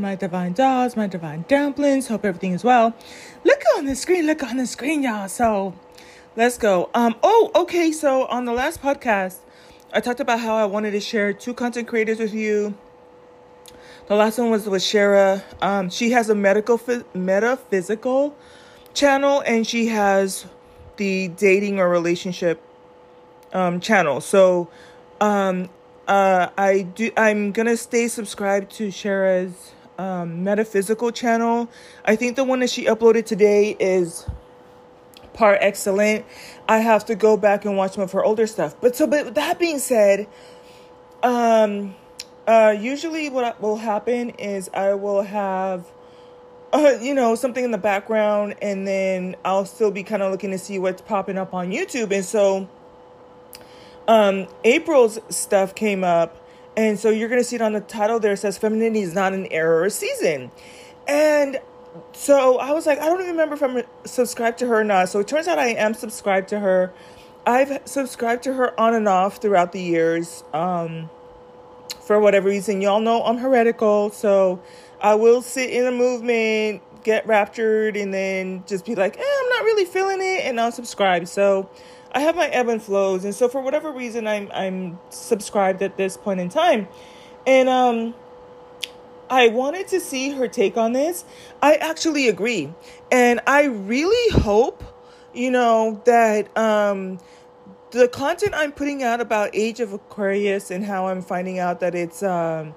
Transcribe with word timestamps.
my 0.00 0.14
divine 0.14 0.52
dolls, 0.52 0.96
my 0.96 1.06
divine 1.06 1.44
dumplings. 1.48 2.08
Hope 2.08 2.24
everything 2.24 2.52
is 2.52 2.64
well. 2.64 2.94
Look 3.44 3.62
on 3.76 3.86
the 3.86 3.94
screen, 3.94 4.26
look 4.26 4.42
on 4.42 4.56
the 4.56 4.66
screen, 4.66 5.02
y'all. 5.02 5.28
So 5.28 5.74
let's 6.36 6.58
go. 6.58 6.90
Um, 6.94 7.14
oh, 7.22 7.50
okay. 7.54 7.92
So 7.92 8.26
on 8.26 8.44
the 8.44 8.52
last 8.52 8.82
podcast, 8.82 9.38
I 9.92 10.00
talked 10.00 10.20
about 10.20 10.40
how 10.40 10.54
I 10.56 10.64
wanted 10.64 10.92
to 10.92 11.00
share 11.00 11.32
two 11.32 11.54
content 11.54 11.88
creators 11.88 12.18
with 12.18 12.34
you. 12.34 12.74
The 14.06 14.16
last 14.16 14.38
one 14.38 14.50
was 14.50 14.68
with 14.68 14.82
Shara. 14.82 15.42
Um, 15.62 15.90
she 15.90 16.10
has 16.10 16.28
a 16.30 16.34
medical 16.34 16.80
metaphysical 17.14 18.36
channel, 18.94 19.40
and 19.46 19.66
she 19.66 19.86
has 19.88 20.46
the 20.96 21.28
dating 21.28 21.78
or 21.78 21.88
relationship 21.88 22.60
um, 23.52 23.80
channel. 23.80 24.20
So 24.20 24.68
um, 25.20 25.68
uh, 26.08 26.48
I 26.56 26.82
do. 26.82 27.12
I'm 27.16 27.52
gonna 27.52 27.76
stay 27.76 28.08
subscribed 28.08 28.72
to 28.72 28.88
Shara's 28.88 29.72
um, 30.00 30.42
metaphysical 30.42 31.12
channel. 31.12 31.68
I 32.06 32.16
think 32.16 32.36
the 32.36 32.44
one 32.44 32.60
that 32.60 32.70
she 32.70 32.86
uploaded 32.86 33.26
today 33.26 33.76
is 33.78 34.26
par 35.34 35.58
excellent. 35.60 36.24
I 36.66 36.78
have 36.78 37.04
to 37.06 37.14
go 37.14 37.36
back 37.36 37.66
and 37.66 37.76
watch 37.76 37.92
some 37.94 38.04
of 38.04 38.12
her 38.12 38.24
older 38.24 38.46
stuff. 38.46 38.74
But 38.80 38.96
so, 38.96 39.06
but 39.06 39.34
that 39.34 39.58
being 39.58 39.78
said, 39.78 40.26
um, 41.22 41.94
uh, 42.46 42.74
usually 42.78 43.28
what 43.28 43.60
will 43.60 43.76
happen 43.76 44.30
is 44.30 44.70
I 44.72 44.94
will 44.94 45.22
have. 45.22 45.86
Uh, 46.72 46.96
you 47.00 47.14
know, 47.14 47.34
something 47.34 47.64
in 47.64 47.72
the 47.72 47.78
background, 47.78 48.54
and 48.62 48.86
then 48.86 49.34
I'll 49.44 49.64
still 49.64 49.90
be 49.90 50.04
kind 50.04 50.22
of 50.22 50.30
looking 50.30 50.52
to 50.52 50.58
see 50.58 50.78
what's 50.78 51.02
popping 51.02 51.36
up 51.36 51.52
on 51.52 51.72
YouTube. 51.72 52.12
And 52.12 52.24
so, 52.24 52.68
um, 54.06 54.46
April's 54.62 55.18
stuff 55.30 55.74
came 55.74 56.04
up, 56.04 56.39
and 56.80 56.98
so 56.98 57.10
you're 57.10 57.28
gonna 57.28 57.44
see 57.44 57.56
it 57.56 57.62
on 57.62 57.72
the 57.72 57.80
title 57.80 58.18
there. 58.18 58.32
It 58.32 58.38
says 58.38 58.56
"Femininity 58.56 59.02
is 59.02 59.14
not 59.14 59.32
an 59.32 59.46
era 59.50 59.80
error 59.80 59.90
season," 59.90 60.50
and 61.06 61.60
so 62.12 62.58
I 62.58 62.72
was 62.72 62.86
like, 62.86 62.98
I 62.98 63.06
don't 63.06 63.20
even 63.20 63.32
remember 63.32 63.54
if 63.54 63.62
I'm 63.62 63.82
subscribed 64.04 64.58
to 64.58 64.66
her 64.66 64.80
or 64.80 64.84
not. 64.84 65.08
So 65.08 65.20
it 65.20 65.28
turns 65.28 65.48
out 65.48 65.58
I 65.58 65.68
am 65.68 65.94
subscribed 65.94 66.48
to 66.50 66.60
her. 66.60 66.92
I've 67.46 67.80
subscribed 67.84 68.44
to 68.44 68.54
her 68.54 68.78
on 68.78 68.94
and 68.94 69.08
off 69.08 69.38
throughout 69.38 69.72
the 69.72 69.80
years. 69.80 70.44
Um, 70.52 71.10
for 72.00 72.20
whatever 72.20 72.48
reason, 72.48 72.80
y'all 72.80 73.00
know 73.00 73.22
I'm 73.22 73.38
heretical, 73.38 74.10
so 74.10 74.60
I 75.00 75.14
will 75.14 75.42
sit 75.42 75.70
in 75.70 75.86
a 75.86 75.92
movement, 75.92 76.82
get 77.02 77.26
raptured, 77.26 77.96
and 77.96 78.12
then 78.12 78.64
just 78.66 78.84
be 78.84 78.94
like, 78.94 79.16
eh, 79.16 79.22
I'm 79.22 79.48
not 79.48 79.64
really 79.64 79.84
feeling 79.84 80.20
it, 80.20 80.44
and 80.44 80.60
I'll 80.60 80.72
subscribe. 80.72 81.26
So 81.28 81.68
I 82.12 82.20
have 82.20 82.34
my 82.36 82.46
ebb 82.48 82.68
and 82.68 82.82
flows, 82.82 83.24
and 83.24 83.34
so 83.34 83.48
for 83.48 83.60
whatever 83.60 83.92
reason, 83.92 84.26
I'm 84.26 84.50
I'm 84.52 84.98
subscribed 85.10 85.82
at 85.82 85.96
this 85.96 86.16
point 86.16 86.40
in 86.40 86.48
time, 86.48 86.88
and 87.46 87.68
um, 87.68 88.14
I 89.28 89.48
wanted 89.48 89.88
to 89.88 90.00
see 90.00 90.30
her 90.30 90.48
take 90.48 90.76
on 90.76 90.92
this. 90.92 91.24
I 91.62 91.74
actually 91.74 92.28
agree, 92.28 92.72
and 93.12 93.40
I 93.46 93.64
really 93.64 94.40
hope, 94.40 94.82
you 95.32 95.50
know, 95.50 96.02
that 96.04 96.56
um, 96.58 97.18
the 97.92 98.08
content 98.08 98.54
I'm 98.56 98.72
putting 98.72 99.02
out 99.02 99.20
about 99.20 99.50
Age 99.52 99.80
of 99.80 99.92
Aquarius 99.92 100.70
and 100.70 100.84
how 100.84 101.08
I'm 101.08 101.22
finding 101.22 101.58
out 101.58 101.80
that 101.80 101.94
it's 101.94 102.22
um 102.22 102.74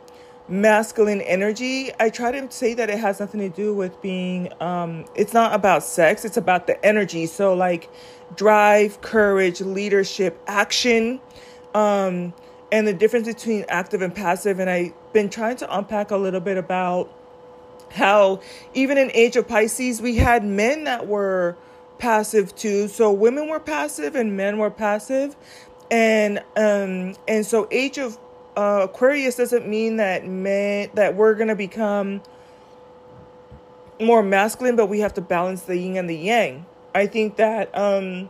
masculine 0.50 1.22
energy 1.22 1.90
i 2.02 2.10
try 2.10 2.30
to 2.30 2.52
say 2.52 2.74
that 2.74 2.90
it 2.90 3.00
has 3.00 3.22
nothing 3.22 3.40
to 3.40 3.48
do 3.48 3.74
with 3.74 4.02
being 4.02 4.52
um 4.62 5.06
it's 5.16 5.34
not 5.34 5.54
about 5.54 5.82
sex 5.82 6.26
it's 6.26 6.36
about 6.36 6.68
the 6.68 6.86
energy. 6.86 7.26
So 7.26 7.54
like 7.54 7.90
drive, 8.36 9.02
courage, 9.02 9.62
leadership, 9.62 10.42
action, 10.48 11.20
um, 11.74 12.34
and 12.72 12.88
the 12.88 12.94
difference 12.94 13.28
between 13.28 13.66
active 13.70 14.02
and 14.02 14.14
passive. 14.14 14.60
And 14.60 14.70
I've 14.70 14.94
been 15.14 15.30
trying 15.30 15.58
to 15.58 15.78
unpack 15.78 16.12
a 16.12 16.18
little 16.18 16.40
bit 16.40 16.58
about 16.58 17.12
how 17.92 18.42
even 18.74 18.98
in 18.98 19.12
Age 19.14 19.36
of 19.36 19.48
Pisces, 19.48 20.02
we 20.02 20.18
had 20.18 20.44
men 20.44 20.86
that 20.86 21.08
were 21.08 21.56
passive 22.00 22.56
too. 22.56 22.88
So 22.88 23.12
women 23.12 23.48
were 23.48 23.60
passive 23.60 24.16
and 24.16 24.36
men 24.36 24.58
were 24.58 24.72
passive. 24.72 25.36
And 25.92 26.40
um 26.58 27.16
and 27.28 27.46
so 27.46 27.68
Age 27.72 27.98
of 27.98 28.18
uh, 28.56 28.82
Aquarius 28.84 29.36
doesn't 29.36 29.68
mean 29.68 29.98
that 29.98 30.28
men 30.28 30.90
that 30.96 31.16
we're 31.16 31.34
gonna 31.36 31.56
become 31.56 32.22
more 34.00 34.24
masculine, 34.24 34.76
but 34.76 34.88
we 34.88 35.00
have 35.00 35.14
to 35.16 35.22
balance 35.22 35.64
the 35.64 35.78
yin 35.78 35.98
and 35.98 36.10
the 36.10 36.16
yang. 36.16 36.66
I 36.96 37.08
think 37.08 37.38
that 37.38 37.76
um, 37.78 38.30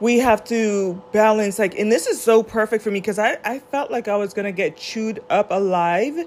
we 0.00 0.18
have 0.18 0.44
to 0.44 1.02
balance 1.12 1.58
like 1.58 1.78
and 1.78 1.90
this 1.90 2.06
is 2.06 2.20
so 2.20 2.42
perfect 2.42 2.82
for 2.84 2.90
me 2.90 3.00
because 3.00 3.18
I, 3.18 3.38
I 3.44 3.60
felt 3.60 3.90
like 3.90 4.08
I 4.08 4.16
was 4.16 4.34
gonna 4.34 4.52
get 4.52 4.76
chewed 4.76 5.22
up 5.30 5.50
alive 5.50 6.26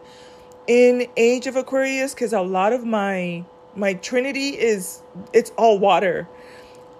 in 0.68 1.08
Age 1.18 1.47
of 1.47 1.56
Aquarius 1.56 2.13
because 2.13 2.34
a 2.34 2.41
lot 2.41 2.74
of 2.74 2.85
my 2.85 3.44
my 3.75 3.94
trinity 3.94 4.50
is 4.50 5.02
it's 5.34 5.52
all 5.52 5.79
water. 5.79 6.28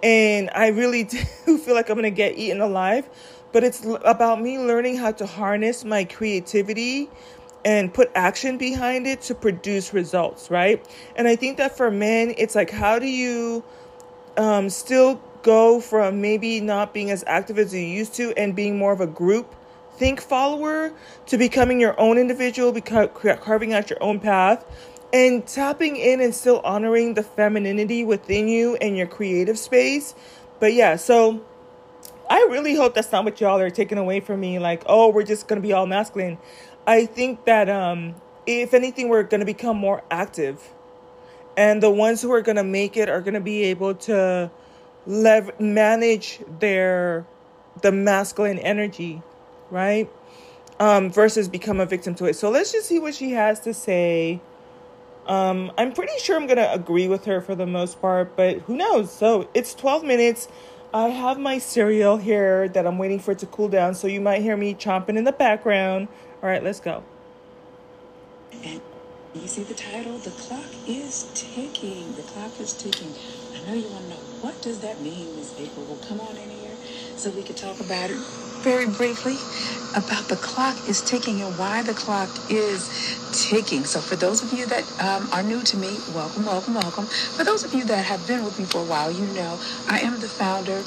And 0.02 0.50
I 0.54 0.68
really 0.68 1.04
do 1.46 1.58
feel 1.58 1.76
like 1.76 1.90
I'm 1.90 1.96
gonna 1.96 2.12
get 2.12 2.38
eaten 2.38 2.62
alive 2.62 3.10
but 3.52 3.64
it's 3.64 3.84
about 4.06 4.40
me 4.40 4.60
learning 4.60 4.96
how 4.98 5.12
to 5.12 5.26
harness 5.26 5.84
my 5.84 6.04
creativity 6.04 7.10
and 7.66 7.92
put 7.92 8.12
action 8.14 8.60
behind 8.60 9.08
it 9.08 9.22
to 9.22 9.34
produce 9.34 9.92
results 9.92 10.52
right? 10.52 10.86
And 11.16 11.28
I 11.28 11.36
think 11.36 11.58
that 11.58 11.76
for 11.76 11.90
men 11.90 12.36
it's 12.38 12.54
like 12.54 12.70
how 12.70 13.00
do 13.00 13.08
you 13.08 13.64
um, 14.38 14.70
still 14.70 15.22
go 15.42 15.80
from 15.80 16.22
maybe 16.22 16.60
not 16.60 16.94
being 16.94 17.12
as 17.12 17.24
active 17.26 17.58
as 17.58 17.74
you 17.74 17.80
used 17.80 18.14
to 18.16 18.34
and 18.38 18.56
being 18.56 18.78
more 18.78 18.92
of 18.92 19.02
a 19.02 19.08
group 19.08 19.56
think 20.00 20.22
follower 20.22 20.94
to 21.28 21.38
becoming 21.38 21.80
your 21.80 22.00
own 22.00 22.18
individual, 22.18 22.74
carving 22.82 23.74
out 23.74 23.90
your 23.90 24.02
own 24.02 24.20
path, 24.20 24.66
and 25.12 25.46
tapping 25.46 25.98
in 25.98 26.22
and 26.22 26.34
still 26.34 26.62
honoring 26.64 27.16
the 27.16 27.24
femininity 27.24 28.06
within 28.06 28.48
you 28.48 28.78
and 28.78 28.98
your 28.98 29.08
creative 29.08 29.60
space. 29.60 30.16
But 30.60 30.74
yeah, 30.74 30.96
so 30.96 31.44
I 32.30 32.48
really 32.50 32.76
hope 32.76 32.94
that's 32.94 33.12
not 33.12 33.26
what 33.26 33.42
y'all 33.42 33.60
are 33.60 33.70
taking 33.70 33.98
away 33.98 34.22
from 34.22 34.40
me. 34.40 34.58
Like, 34.58 34.84
oh, 34.86 35.10
we're 35.10 35.24
just 35.24 35.48
gonna 35.48 35.62
be 35.62 35.74
all 35.74 35.86
masculine. 35.86 36.38
I 36.88 37.06
think 37.06 37.44
that 37.46 37.70
um, 37.70 38.16
if 38.46 38.74
anything, 38.74 39.10
we're 39.10 39.24
gonna 39.24 39.46
become 39.46 39.78
more 39.78 40.02
active 40.10 40.74
and 41.60 41.84
the 41.84 41.92
ones 41.92 42.22
who 42.22 42.32
are 42.32 42.42
going 42.42 42.56
to 42.56 42.64
make 42.64 42.98
it 42.98 43.10
are 43.10 43.22
going 43.22 43.34
to 43.36 43.42
be 43.42 43.64
able 43.66 43.94
to 43.94 44.50
lev- 45.06 45.60
manage 45.60 46.40
their 46.60 47.26
the 47.82 47.92
masculine 47.92 48.60
energy 48.60 49.22
right? 49.72 50.10
Um, 50.80 51.12
versus 51.12 51.48
become 51.48 51.80
a 51.80 51.86
victim 51.86 52.16
to 52.16 52.26
it. 52.26 52.36
So 52.36 52.50
let's 52.50 52.72
just 52.72 52.88
see 52.88 53.00
what 53.00 53.14
she 53.14 53.32
has 53.32 53.60
to 53.62 53.74
say. 53.74 54.42
Um, 55.28 55.72
i'm 55.78 55.94
pretty 55.94 56.18
sure 56.18 56.38
i'm 56.38 56.48
going 56.48 56.58
to 56.58 56.74
agree 56.74 57.08
with 57.08 57.26
her 57.26 57.40
for 57.40 57.54
the 57.54 57.68
most 57.68 58.02
part 58.02 58.36
but 58.36 58.60
who 58.62 58.76
knows? 58.76 59.12
So 59.12 59.48
it's 59.54 59.76
12 59.76 60.04
minutes. 60.04 60.48
I 60.92 61.10
have 61.10 61.38
my 61.38 61.60
cereal 61.60 62.18
here 62.18 62.68
that 62.70 62.88
i'm 62.88 62.98
waiting 62.98 63.20
for 63.20 63.34
it 63.34 63.40
to 63.40 63.46
cool 63.46 63.70
down 63.70 63.94
so 63.94 64.08
you 64.08 64.22
might 64.22 64.42
hear 64.42 64.58
me 64.58 64.74
chomping 64.74 65.18
in 65.18 65.26
the 65.26 65.32
background. 65.32 66.08
All 66.42 66.50
right 66.50 66.64
let's 66.64 66.80
go 66.80 67.04
you 69.36 69.48
see 69.48 69.64
the 69.64 69.76
title? 69.76 70.18
The 70.18 70.32
clock 70.32 70.66
is 70.88 71.30
ticking. 71.36 72.14
The 72.16 72.24
clock 72.24 72.60
is 72.60 72.74
ticking. 72.74 73.14
I 73.54 73.70
know 73.70 73.78
you 73.78 73.88
want 73.90 74.06
to 74.06 74.10
know 74.10 74.16
what 74.42 74.60
does 74.62 74.80
that 74.80 75.02
mean, 75.02 75.36
Miss 75.36 75.54
April? 75.60 75.86
Well, 75.86 76.00
come 76.08 76.20
on 76.20 76.36
in 76.36 76.50
here 76.50 76.76
so 77.16 77.30
we 77.30 77.44
can 77.44 77.56
talk 77.56 77.80
about 77.80 78.10
it 78.10 78.18
very 78.64 78.88
briefly 78.88 79.36
about 79.96 80.28
the 80.28 80.36
clock 80.36 80.76
is 80.90 81.02
ticking 81.02 81.42
and 81.42 81.58
why 81.58 81.82
the 81.84 81.94
clock 81.94 82.30
is 82.50 82.90
ticking. 83.32 83.86
So, 83.86 84.00
for 84.00 84.16
those 84.16 84.42
of 84.42 84.52
you 84.58 84.66
that 84.66 84.84
um, 85.00 85.30
are 85.32 85.44
new 85.44 85.62
to 85.62 85.78
me, 85.78 85.98
welcome, 86.16 86.46
welcome, 86.46 86.74
welcome. 86.74 87.06
For 87.06 87.44
those 87.44 87.64
of 87.64 87.74
you 87.74 87.86
that 87.86 88.06
have 88.06 88.26
been 88.28 88.44
with 88.44 88.58
me 88.58 88.66
for 88.66 88.80
a 88.82 88.86
while, 88.86 89.12
you 89.12 89.26
know 89.34 89.60
I 89.88 90.00
am 90.00 90.20
the 90.20 90.28
founder 90.28 90.78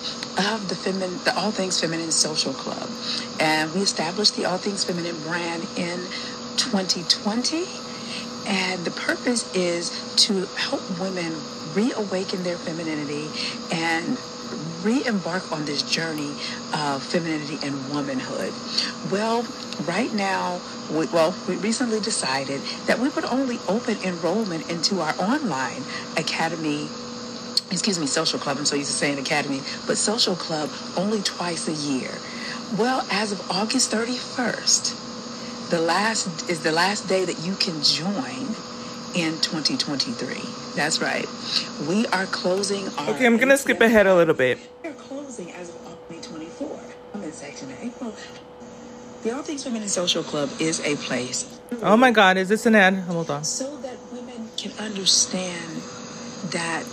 of 0.50 0.68
the 0.68 0.74
Feminine, 0.74 1.18
the 1.24 1.34
All 1.36 1.52
Things 1.52 1.80
Feminine 1.80 2.10
Social 2.10 2.52
Club, 2.52 2.90
and 3.38 3.72
we 3.72 3.80
established 3.82 4.36
the 4.36 4.46
All 4.46 4.58
Things 4.58 4.84
Feminine 4.84 5.18
brand 5.22 5.62
in 5.76 6.00
2020 6.56 7.91
and 8.46 8.84
the 8.84 8.90
purpose 8.90 9.52
is 9.54 9.90
to 10.26 10.46
help 10.56 10.82
women 10.98 11.34
reawaken 11.74 12.42
their 12.42 12.56
femininity 12.56 13.28
and 13.72 14.18
re-embark 14.82 15.50
on 15.52 15.64
this 15.64 15.82
journey 15.82 16.32
of 16.74 17.02
femininity 17.02 17.58
and 17.62 17.90
womanhood. 17.90 18.52
Well, 19.10 19.46
right 19.84 20.12
now, 20.12 20.60
we, 20.90 21.06
well, 21.06 21.34
we 21.48 21.56
recently 21.56 22.00
decided 22.00 22.60
that 22.86 22.98
we 22.98 23.08
would 23.10 23.24
only 23.24 23.58
open 23.68 23.96
enrollment 24.04 24.70
into 24.70 25.00
our 25.00 25.14
online 25.18 25.82
academy 26.16 26.88
excuse 27.70 27.98
me, 27.98 28.06
social 28.06 28.38
club. 28.38 28.58
I'm 28.58 28.66
so 28.66 28.76
used 28.76 28.90
to 28.90 28.96
saying 28.96 29.18
academy, 29.18 29.62
but 29.86 29.96
social 29.96 30.36
club 30.36 30.68
only 30.94 31.22
twice 31.22 31.68
a 31.68 31.72
year. 31.72 32.10
Well, 32.78 33.06
as 33.10 33.32
of 33.32 33.50
August 33.50 33.90
31st, 33.90 35.11
the 35.72 35.80
last 35.80 36.50
is 36.50 36.62
the 36.62 36.70
last 36.70 37.08
day 37.08 37.24
that 37.24 37.38
you 37.46 37.54
can 37.56 37.82
join 37.82 38.44
in 39.16 39.40
2023. 39.40 40.36
That's 40.76 41.00
right. 41.00 41.26
We 41.88 42.06
are 42.08 42.26
closing. 42.26 42.88
Okay, 43.08 43.24
I'm 43.24 43.38
gonna 43.38 43.56
skip 43.56 43.80
ahead 43.80 44.06
a 44.06 44.14
little 44.14 44.34
bit. 44.34 44.58
We're 44.84 44.92
closing 44.92 45.50
as 45.52 45.70
of 45.70 45.76
2024. 46.08 46.78
I'm 47.14 47.22
in 47.22 47.32
section 47.32 47.72
April. 47.80 48.14
The 49.22 49.34
All 49.34 49.42
Things 49.42 49.64
Feminine 49.64 49.88
Social 49.88 50.22
Club 50.22 50.50
is 50.60 50.80
a 50.80 50.96
place 50.96 51.58
Oh 51.80 51.96
my 51.96 52.10
God, 52.10 52.36
is 52.36 52.48
this 52.48 52.66
an 52.66 52.74
ad? 52.74 52.94
Hold 53.08 53.30
on. 53.30 53.44
So 53.44 53.76
that 53.78 53.96
women 54.12 54.50
can 54.56 54.72
understand 54.78 55.82
that 56.52 56.84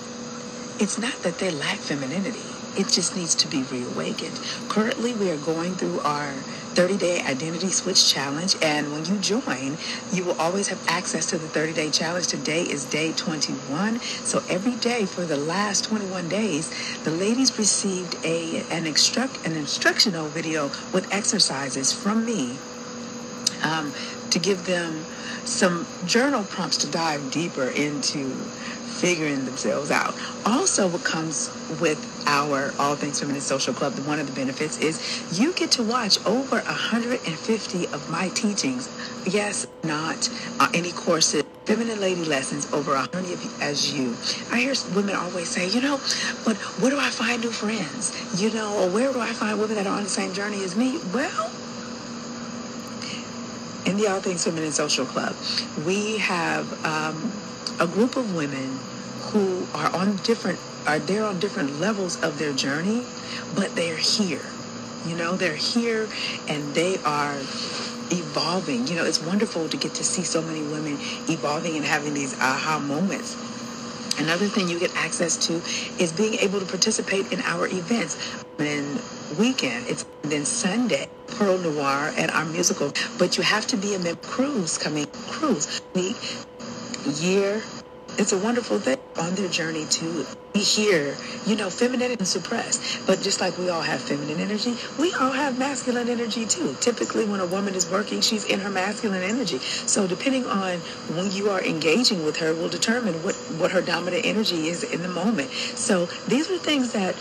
it's 0.80 0.98
not 0.98 1.14
that 1.24 1.38
they 1.40 1.52
lack 1.52 1.78
femininity. 1.78 2.49
It 2.78 2.88
just 2.88 3.16
needs 3.16 3.36
to 3.36 3.48
be 3.48 3.64
reawakened. 3.64 4.40
Currently, 4.70 5.14
we 5.14 5.32
are 5.32 5.38
going 5.38 5.76
through 5.76 6.00
our 6.02 6.34
30 6.80 6.98
day 6.98 7.22
identity 7.24 7.70
switch 7.70 8.10
challenge. 8.12 8.56
And 8.62 8.92
when 8.92 9.06
you 9.06 9.18
join, 9.18 9.78
you 10.14 10.24
will 10.24 10.40
always 10.40 10.68
have 10.68 10.82
access 10.88 11.26
to 11.28 11.38
the 11.38 11.48
30 11.48 11.74
day 11.74 11.90
challenge. 11.90 12.28
Today 12.28 12.64
is 12.64 12.86
day 12.86 13.12
21. 13.12 14.00
So 14.00 14.44
every 14.50 14.76
day 14.76 15.06
for 15.06 15.26
the 15.26 15.38
last 15.38 15.86
21 15.86 16.30
days, 16.30 16.72
the 17.04 17.12
ladies 17.12 17.58
received 17.58 18.18
a 18.24 18.64
an 18.72 18.86
instruct 18.86 19.46
an 19.46 19.54
instructional 19.54 20.28
video 20.28 20.68
with 20.94 21.12
exercises 21.12 21.92
from 21.92 22.26
me 22.26 22.58
um, 23.64 23.94
to 24.30 24.40
give 24.40 24.66
them 24.66 25.06
some 25.46 25.88
journal 26.06 26.44
prompts 26.44 26.78
to 26.78 26.88
dive 26.88 27.32
deeper 27.32 27.70
into 27.70 28.36
figuring 29.00 29.46
themselves 29.46 29.92
out. 29.92 30.14
Also, 30.46 30.88
what 30.90 31.04
comes 31.04 31.50
with 31.80 32.00
our 32.28 32.74
All 32.80 32.96
Things 32.96 33.20
Feminine 33.20 33.42
Social 33.42 33.74
Club, 33.74 33.94
one 34.06 34.20
of 34.20 34.28
the 34.28 34.34
benefits 34.34 34.78
is 34.80 35.40
you 35.40 35.54
get 35.54 35.72
to 35.72 35.84
watch 35.84 36.24
over 36.26 36.58
150 36.58 37.88
of 37.88 38.10
my 38.10 38.28
teachings. 38.30 38.90
Yes, 39.26 39.68
not 39.84 40.30
uh, 40.60 40.70
any 40.74 40.92
courses. 40.92 41.44
Feminine 41.66 42.00
lady 42.02 42.26
lessons 42.26 42.72
over 42.74 42.96
a 42.96 43.02
hundred 43.02 43.32
of 43.32 43.44
you, 43.44 43.52
as 43.62 43.94
you. 43.94 44.16
I 44.52 44.60
hear 44.60 44.74
women 44.96 45.16
always 45.16 45.50
say, 45.50 45.70
you 45.70 45.82
know, 45.82 45.98
but 46.44 46.58
where 46.82 46.90
do 46.90 47.00
I 47.00 47.10
find 47.10 47.42
new 47.42 47.52
friends? 47.52 48.12
You 48.42 48.52
know, 48.52 48.76
or 48.84 48.90
where 48.90 49.14
do 49.14 49.20
I 49.20 49.28
find 49.28 49.60
women 49.60 49.76
that 49.76 49.86
are 49.86 49.96
on 49.96 50.04
the 50.04 50.10
same 50.10 50.34
journey 50.34 50.64
as 50.64 50.76
me? 50.76 51.00
Well, 51.14 51.52
in 53.86 53.98
the 53.98 54.08
All 54.08 54.20
Things 54.20 54.44
Feminine 54.44 54.72
Social 54.72 55.06
Club, 55.06 55.36
we 55.86 56.18
have 56.18 56.86
um, 56.86 57.32
a 57.80 57.88
group 57.88 58.16
of 58.16 58.36
women 58.36 58.80
who 59.32 59.68
are 59.74 59.94
on 59.96 60.18
different 60.18 60.60
are 60.88 61.00
there 61.00 61.24
on 61.24 61.40
different 61.40 61.80
levels 61.80 62.22
of 62.24 62.40
their 62.40 62.54
journey, 62.54 63.04
but 63.56 63.76
they're 63.76 63.98
here. 63.98 64.42
You 65.06 65.16
know, 65.16 65.36
they're 65.36 65.56
here 65.56 66.08
and 66.48 66.74
they 66.74 66.98
are 67.00 67.36
evolving. 68.12 68.88
You 68.88 68.96
know, 68.96 69.06
it's 69.06 69.22
wonderful 69.22 69.70
to 69.70 69.78
get 69.78 69.94
to 69.96 70.04
see 70.04 70.24
so 70.24 70.42
many 70.42 70.62
women 70.62 70.98
evolving 71.30 71.76
and 71.76 71.86
having 71.86 72.14
these 72.14 72.34
aha 72.40 72.80
moments. 72.80 73.36
Another 74.20 74.48
thing 74.48 74.70
you 74.70 74.80
get 74.80 74.96
access 74.96 75.38
to 75.48 75.56
is 76.02 76.12
being 76.12 76.36
able 76.36 76.60
to 76.60 76.66
participate 76.66 77.32
in 77.32 77.42
our 77.42 77.68
events. 77.68 78.18
And 78.60 79.02
weekend, 79.40 79.88
it's 79.88 80.06
then 80.24 80.46
Sunday, 80.46 81.08
Pearl 81.28 81.58
Noir 81.58 82.14
and 82.18 82.30
our 82.32 82.46
musical. 82.46 82.94
But 83.18 83.38
you 83.38 83.44
have 83.44 83.66
to 83.68 83.78
be 83.78 83.96
a 83.96 84.00
member 84.00 84.22
cruise 84.22 84.78
coming 84.78 85.08
cruise 85.30 85.82
week, 85.96 86.18
year, 87.22 87.64
it's 88.20 88.34
a 88.34 88.38
wonderful 88.38 88.80
thing 88.80 88.98
on 89.18 89.34
their 89.36 89.48
journey 89.48 89.86
to 89.86 90.26
be 90.54 90.60
here. 90.60 91.16
You 91.46 91.56
know, 91.56 91.70
femininity 91.70 92.20
and 92.20 92.28
suppressed. 92.28 93.08
But 93.08 93.22
just 93.22 93.40
like 93.40 93.58
we 93.58 93.70
all 93.70 93.82
have 93.82 94.02
feminine 94.02 94.40
energy, 94.40 94.76
we 95.00 95.14
all 95.14 95.32
have 95.32 95.58
masculine 95.58 96.10
energy 96.10 96.46
too. 96.46 96.76
Typically, 96.82 97.26
when 97.26 97.40
a 97.40 97.46
woman 97.46 97.76
is 97.76 97.90
working, 97.90 98.20
she's 98.20 98.44
in 98.44 98.60
her 98.60 98.70
masculine 98.70 99.24
energy. 99.24 99.60
So, 99.60 100.06
depending 100.06 100.46
on 100.46 100.80
when 101.16 101.32
you 101.32 101.50
are 101.50 101.64
engaging 101.64 102.26
with 102.26 102.38
her, 102.38 102.54
will 102.54 102.70
determine 102.70 103.16
what, 103.24 103.36
what 103.58 103.72
her 103.72 103.82
dominant 103.82 104.26
energy 104.26 104.68
is 104.68 104.84
in 104.84 105.02
the 105.02 105.08
moment. 105.08 105.50
So, 105.50 106.08
these 106.28 106.52
are 106.52 106.58
things 106.58 106.92
that 106.92 107.16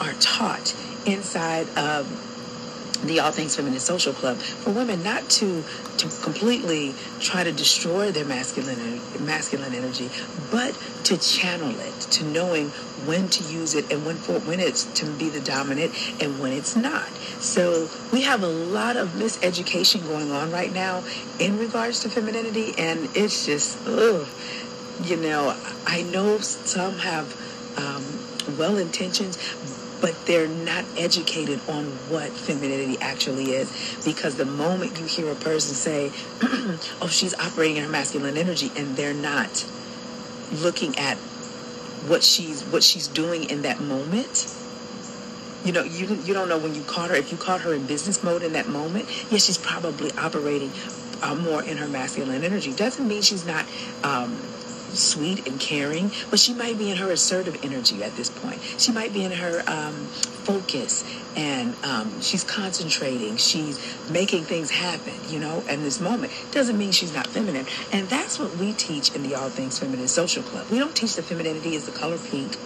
are 0.00 0.12
taught 0.20 0.74
inside 1.06 1.66
of 1.76 2.31
the 3.04 3.20
All 3.20 3.32
Things 3.32 3.56
Feminine 3.56 3.80
Social 3.80 4.12
Club 4.12 4.36
for 4.36 4.70
women 4.70 5.02
not 5.02 5.28
to 5.30 5.62
to 5.98 6.08
completely 6.22 6.94
try 7.20 7.44
to 7.44 7.52
destroy 7.52 8.10
their 8.10 8.24
masculine 8.24 9.00
masculine 9.20 9.74
energy, 9.74 10.08
but 10.50 10.76
to 11.04 11.16
channel 11.18 11.70
it, 11.70 12.00
to 12.12 12.24
knowing 12.24 12.68
when 13.06 13.28
to 13.28 13.44
use 13.44 13.74
it 13.74 13.90
and 13.92 14.04
when 14.06 14.16
for 14.16 14.38
when 14.40 14.60
it's 14.60 14.84
to 15.00 15.06
be 15.06 15.28
the 15.28 15.40
dominant 15.40 15.92
and 16.22 16.40
when 16.40 16.52
it's 16.52 16.76
not. 16.76 17.08
So 17.40 17.88
we 18.12 18.22
have 18.22 18.42
a 18.42 18.48
lot 18.48 18.96
of 18.96 19.08
miseducation 19.10 20.06
going 20.06 20.30
on 20.30 20.50
right 20.50 20.72
now 20.72 21.02
in 21.38 21.58
regards 21.58 22.00
to 22.00 22.08
femininity, 22.08 22.74
and 22.78 23.08
it's 23.14 23.46
just, 23.46 23.86
ugh, 23.86 24.26
you 25.04 25.16
know, 25.16 25.56
I 25.86 26.02
know 26.02 26.38
some 26.38 26.98
have 26.98 27.26
um, 27.76 28.04
well 28.58 28.76
intentions, 28.76 29.36
but 30.02 30.14
they're 30.26 30.48
not 30.48 30.84
educated 30.98 31.60
on 31.68 31.84
what 32.10 32.28
femininity 32.30 32.98
actually 33.00 33.52
is. 33.52 33.70
Because 34.04 34.36
the 34.36 34.44
moment 34.44 34.98
you 34.98 35.06
hear 35.06 35.30
a 35.30 35.36
person 35.36 35.74
say, 35.74 36.10
oh, 37.00 37.08
she's 37.08 37.34
operating 37.34 37.76
in 37.76 37.84
her 37.84 37.88
masculine 37.88 38.36
energy, 38.36 38.70
and 38.76 38.96
they're 38.96 39.14
not 39.14 39.64
looking 40.60 40.98
at 40.98 41.16
what 42.08 42.22
she's 42.22 42.62
what 42.64 42.82
she's 42.82 43.06
doing 43.08 43.44
in 43.44 43.62
that 43.62 43.80
moment 43.80 44.52
you 45.64 45.72
know 45.72 45.82
you 45.84 46.06
you 46.24 46.34
don't 46.34 46.48
know 46.48 46.58
when 46.58 46.74
you 46.74 46.82
caught 46.82 47.10
her 47.10 47.16
if 47.16 47.30
you 47.30 47.38
caught 47.38 47.60
her 47.60 47.72
in 47.72 47.86
business 47.86 48.22
mode 48.24 48.42
in 48.42 48.52
that 48.52 48.66
moment 48.66 49.06
yes 49.30 49.44
she's 49.44 49.56
probably 49.56 50.10
operating 50.18 50.70
uh, 51.22 51.34
more 51.36 51.62
in 51.62 51.76
her 51.76 51.86
masculine 51.86 52.42
energy 52.42 52.72
doesn't 52.72 53.06
mean 53.06 53.22
she's 53.22 53.46
not 53.46 53.64
um, 54.02 54.36
sweet 54.94 55.46
and 55.46 55.58
caring, 55.60 56.10
but 56.30 56.38
she 56.38 56.54
might 56.54 56.78
be 56.78 56.90
in 56.90 56.96
her 56.96 57.10
assertive 57.10 57.64
energy 57.64 58.02
at 58.02 58.16
this 58.16 58.30
point. 58.30 58.60
She 58.78 58.92
might 58.92 59.12
be 59.12 59.24
in 59.24 59.32
her 59.32 59.62
um, 59.66 59.94
focus 60.44 61.04
and 61.36 61.74
um, 61.84 62.20
she's 62.20 62.44
concentrating. 62.44 63.36
She's 63.36 63.78
making 64.10 64.44
things 64.44 64.70
happen, 64.70 65.14
you 65.28 65.38
know, 65.38 65.62
in 65.68 65.82
this 65.82 66.00
moment. 66.00 66.32
Doesn't 66.50 66.76
mean 66.76 66.92
she's 66.92 67.14
not 67.14 67.26
feminine. 67.26 67.66
And 67.92 68.08
that's 68.08 68.38
what 68.38 68.56
we 68.56 68.72
teach 68.72 69.14
in 69.14 69.22
the 69.22 69.34
All 69.34 69.48
Things 69.48 69.78
Feminine 69.78 70.08
Social 70.08 70.42
Club. 70.42 70.66
We 70.70 70.78
don't 70.78 70.94
teach 70.94 71.16
that 71.16 71.24
femininity 71.24 71.74
is 71.74 71.86
the 71.86 71.92
color 71.92 72.18
pink 72.18 72.56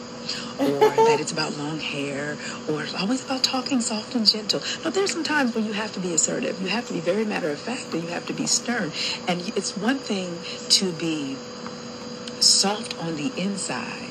or 0.58 0.66
that 0.80 1.18
it's 1.20 1.32
about 1.32 1.56
long 1.56 1.78
hair, 1.78 2.36
or 2.68 2.82
it's 2.82 2.94
always 2.94 3.24
about 3.24 3.42
talking 3.42 3.80
soft 3.80 4.14
and 4.14 4.26
gentle. 4.26 4.60
But 4.82 4.94
there's 4.94 5.12
some 5.12 5.24
times 5.24 5.54
when 5.54 5.64
you 5.64 5.72
have 5.72 5.92
to 5.92 6.00
be 6.00 6.14
assertive. 6.14 6.60
You 6.60 6.68
have 6.68 6.86
to 6.88 6.92
be 6.92 7.00
very 7.00 7.24
matter 7.24 7.50
of 7.50 7.58
fact, 7.58 7.92
and 7.92 8.02
you 8.02 8.08
have 8.10 8.26
to 8.26 8.32
be 8.32 8.46
stern. 8.46 8.92
And 9.28 9.40
it's 9.56 9.76
one 9.76 9.98
thing 9.98 10.38
to 10.70 10.92
be 10.92 11.36
soft 12.40 12.98
on 12.98 13.16
the 13.16 13.32
inside. 13.36 14.10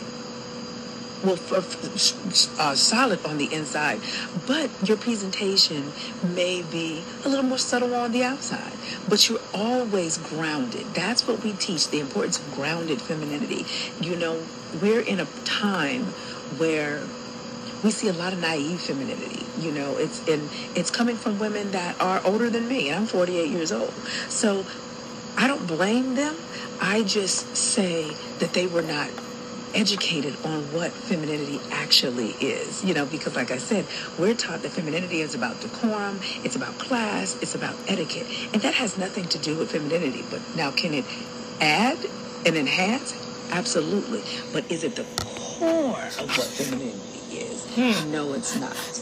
Well, 1.23 1.39
uh, 1.49 2.75
solid 2.75 3.25
on 3.25 3.37
the 3.37 3.51
inside, 3.51 3.99
but 4.45 4.69
your 4.87 4.97
presentation 4.97 5.91
may 6.23 6.61
be 6.61 7.03
a 7.23 7.29
little 7.29 7.45
more 7.45 7.57
subtle 7.57 7.95
on 7.95 8.11
the 8.11 8.23
outside. 8.23 8.73
But 9.09 9.27
you're 9.27 9.39
always 9.53 10.17
grounded. 10.17 10.85
That's 10.93 11.27
what 11.27 11.43
we 11.43 11.53
teach 11.53 11.89
the 11.89 11.99
importance 11.99 12.37
of 12.37 12.53
grounded 12.53 13.01
femininity. 13.01 13.65
You 14.01 14.17
know, 14.17 14.43
we're 14.79 14.99
in 14.99 15.19
a 15.19 15.25
time 15.45 16.03
where 16.57 17.01
we 17.83 17.91
see 17.91 18.07
a 18.07 18.13
lot 18.13 18.33
of 18.33 18.39
naive 18.39 18.81
femininity. 18.81 19.45
You 19.59 19.71
know, 19.71 19.97
it's 19.97 20.27
in 20.27 20.49
it's 20.75 20.91
coming 20.91 21.15
from 21.15 21.39
women 21.39 21.71
that 21.71 21.99
are 22.01 22.21
older 22.25 22.49
than 22.49 22.67
me. 22.67 22.91
I'm 22.91 23.05
48 23.05 23.49
years 23.49 23.71
old, 23.71 23.93
so 24.27 24.65
I 25.37 25.47
don't 25.47 25.67
blame 25.67 26.15
them 26.15 26.35
I 26.81 27.03
just 27.03 27.55
say 27.55 28.11
that 28.39 28.53
they 28.53 28.67
were 28.67 28.81
not 28.81 29.09
educated 29.73 30.35
on 30.45 30.61
what 30.71 30.91
femininity 30.91 31.59
actually 31.71 32.29
is. 32.39 32.83
You 32.83 32.93
know, 32.93 33.05
because 33.05 33.35
like 33.35 33.51
I 33.51 33.57
said, 33.57 33.85
we're 34.19 34.33
taught 34.33 34.61
that 34.61 34.71
femininity 34.71 35.21
is 35.21 35.35
about 35.35 35.59
decorum, 35.61 36.19
it's 36.43 36.55
about 36.55 36.77
class, 36.77 37.41
it's 37.41 37.55
about 37.55 37.75
etiquette. 37.87 38.27
And 38.53 38.61
that 38.61 38.73
has 38.73 38.97
nothing 38.97 39.25
to 39.25 39.37
do 39.37 39.57
with 39.57 39.71
femininity. 39.71 40.23
But 40.29 40.41
now, 40.55 40.71
can 40.71 40.93
it 40.93 41.05
add 41.61 41.97
and 42.45 42.55
enhance? 42.55 43.13
Absolutely. 43.51 44.23
But 44.51 44.69
is 44.71 44.83
it 44.83 44.95
the 44.95 45.05
core 45.25 45.97
of 46.19 46.37
what 46.37 46.47
femininity 46.47 47.37
is? 47.37 47.65
Hmm. 47.75 48.11
No, 48.11 48.33
it's 48.33 48.59
not. 48.59 49.01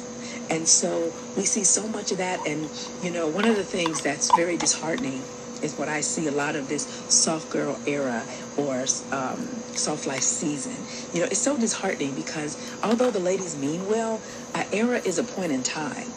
And 0.50 0.68
so 0.68 1.12
we 1.36 1.44
see 1.44 1.64
so 1.64 1.88
much 1.88 2.12
of 2.12 2.18
that. 2.20 2.46
And, 2.46 2.70
you 3.02 3.12
know, 3.12 3.28
one 3.28 3.46
of 3.46 3.56
the 3.56 3.64
things 3.64 4.02
that's 4.02 4.36
very 4.36 4.58
disheartening 4.58 5.22
is 5.64 5.78
what 5.78 5.88
I 5.88 6.02
see 6.02 6.28
a 6.28 6.32
lot 6.32 6.56
of 6.56 6.68
this 6.68 6.84
soft 7.10 7.50
girl 7.50 7.78
era 7.88 8.24
or 8.58 8.82
um, 9.12 9.40
soft 9.76 10.06
life 10.06 10.22
season. 10.22 10.76
You 11.14 11.22
know, 11.22 11.28
it's 11.28 11.40
so 11.40 11.58
disheartening 11.58 12.14
because 12.16 12.58
although 12.84 13.12
the 13.12 13.20
ladies 13.20 13.58
mean 13.58 13.88
well, 13.88 14.22
an 14.54 14.66
era 14.72 14.98
is 14.98 15.18
a 15.18 15.24
point 15.24 15.52
in 15.52 15.64
time. 15.64 16.08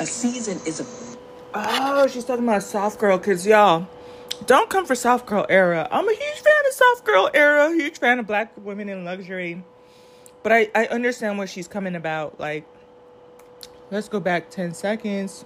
A 0.00 0.06
season 0.06 0.60
is 0.66 0.80
a. 0.80 0.86
Oh, 1.54 2.06
she's 2.08 2.24
talking 2.24 2.44
about 2.44 2.62
soft 2.62 2.98
girl 2.98 3.18
because 3.18 3.46
y'all 3.46 3.86
don't 4.46 4.68
come 4.68 4.86
for 4.86 4.94
soft 4.94 5.26
girl 5.26 5.46
era. 5.48 5.88
I'm 5.90 6.08
a 6.08 6.12
huge 6.12 6.40
fan 6.40 6.66
of 6.66 6.72
soft 6.72 7.04
girl 7.04 7.30
era, 7.32 7.70
huge 7.70 7.98
fan 7.98 8.18
of 8.18 8.26
black 8.26 8.52
women 8.56 8.88
in 8.88 9.04
luxury. 9.04 9.62
But 10.42 10.52
I, 10.52 10.70
I 10.74 10.86
understand 10.86 11.38
what 11.38 11.48
she's 11.48 11.68
coming 11.68 11.94
about. 11.94 12.38
Like, 12.38 12.64
let's 13.90 14.08
go 14.08 14.20
back 14.20 14.50
10 14.50 14.74
seconds 14.74 15.44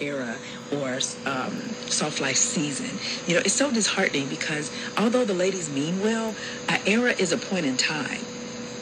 era 0.00 0.36
or 0.72 0.98
um, 1.26 1.60
soft 1.88 2.20
life 2.20 2.36
season. 2.36 2.98
You 3.26 3.34
know, 3.34 3.42
it's 3.44 3.54
so 3.54 3.70
disheartening 3.70 4.28
because 4.28 4.70
although 4.96 5.24
the 5.24 5.34
ladies 5.34 5.70
mean 5.70 6.00
well, 6.02 6.34
an 6.68 6.80
era 6.86 7.14
is 7.18 7.32
a 7.32 7.38
point 7.38 7.66
in 7.66 7.76
time. 7.76 8.20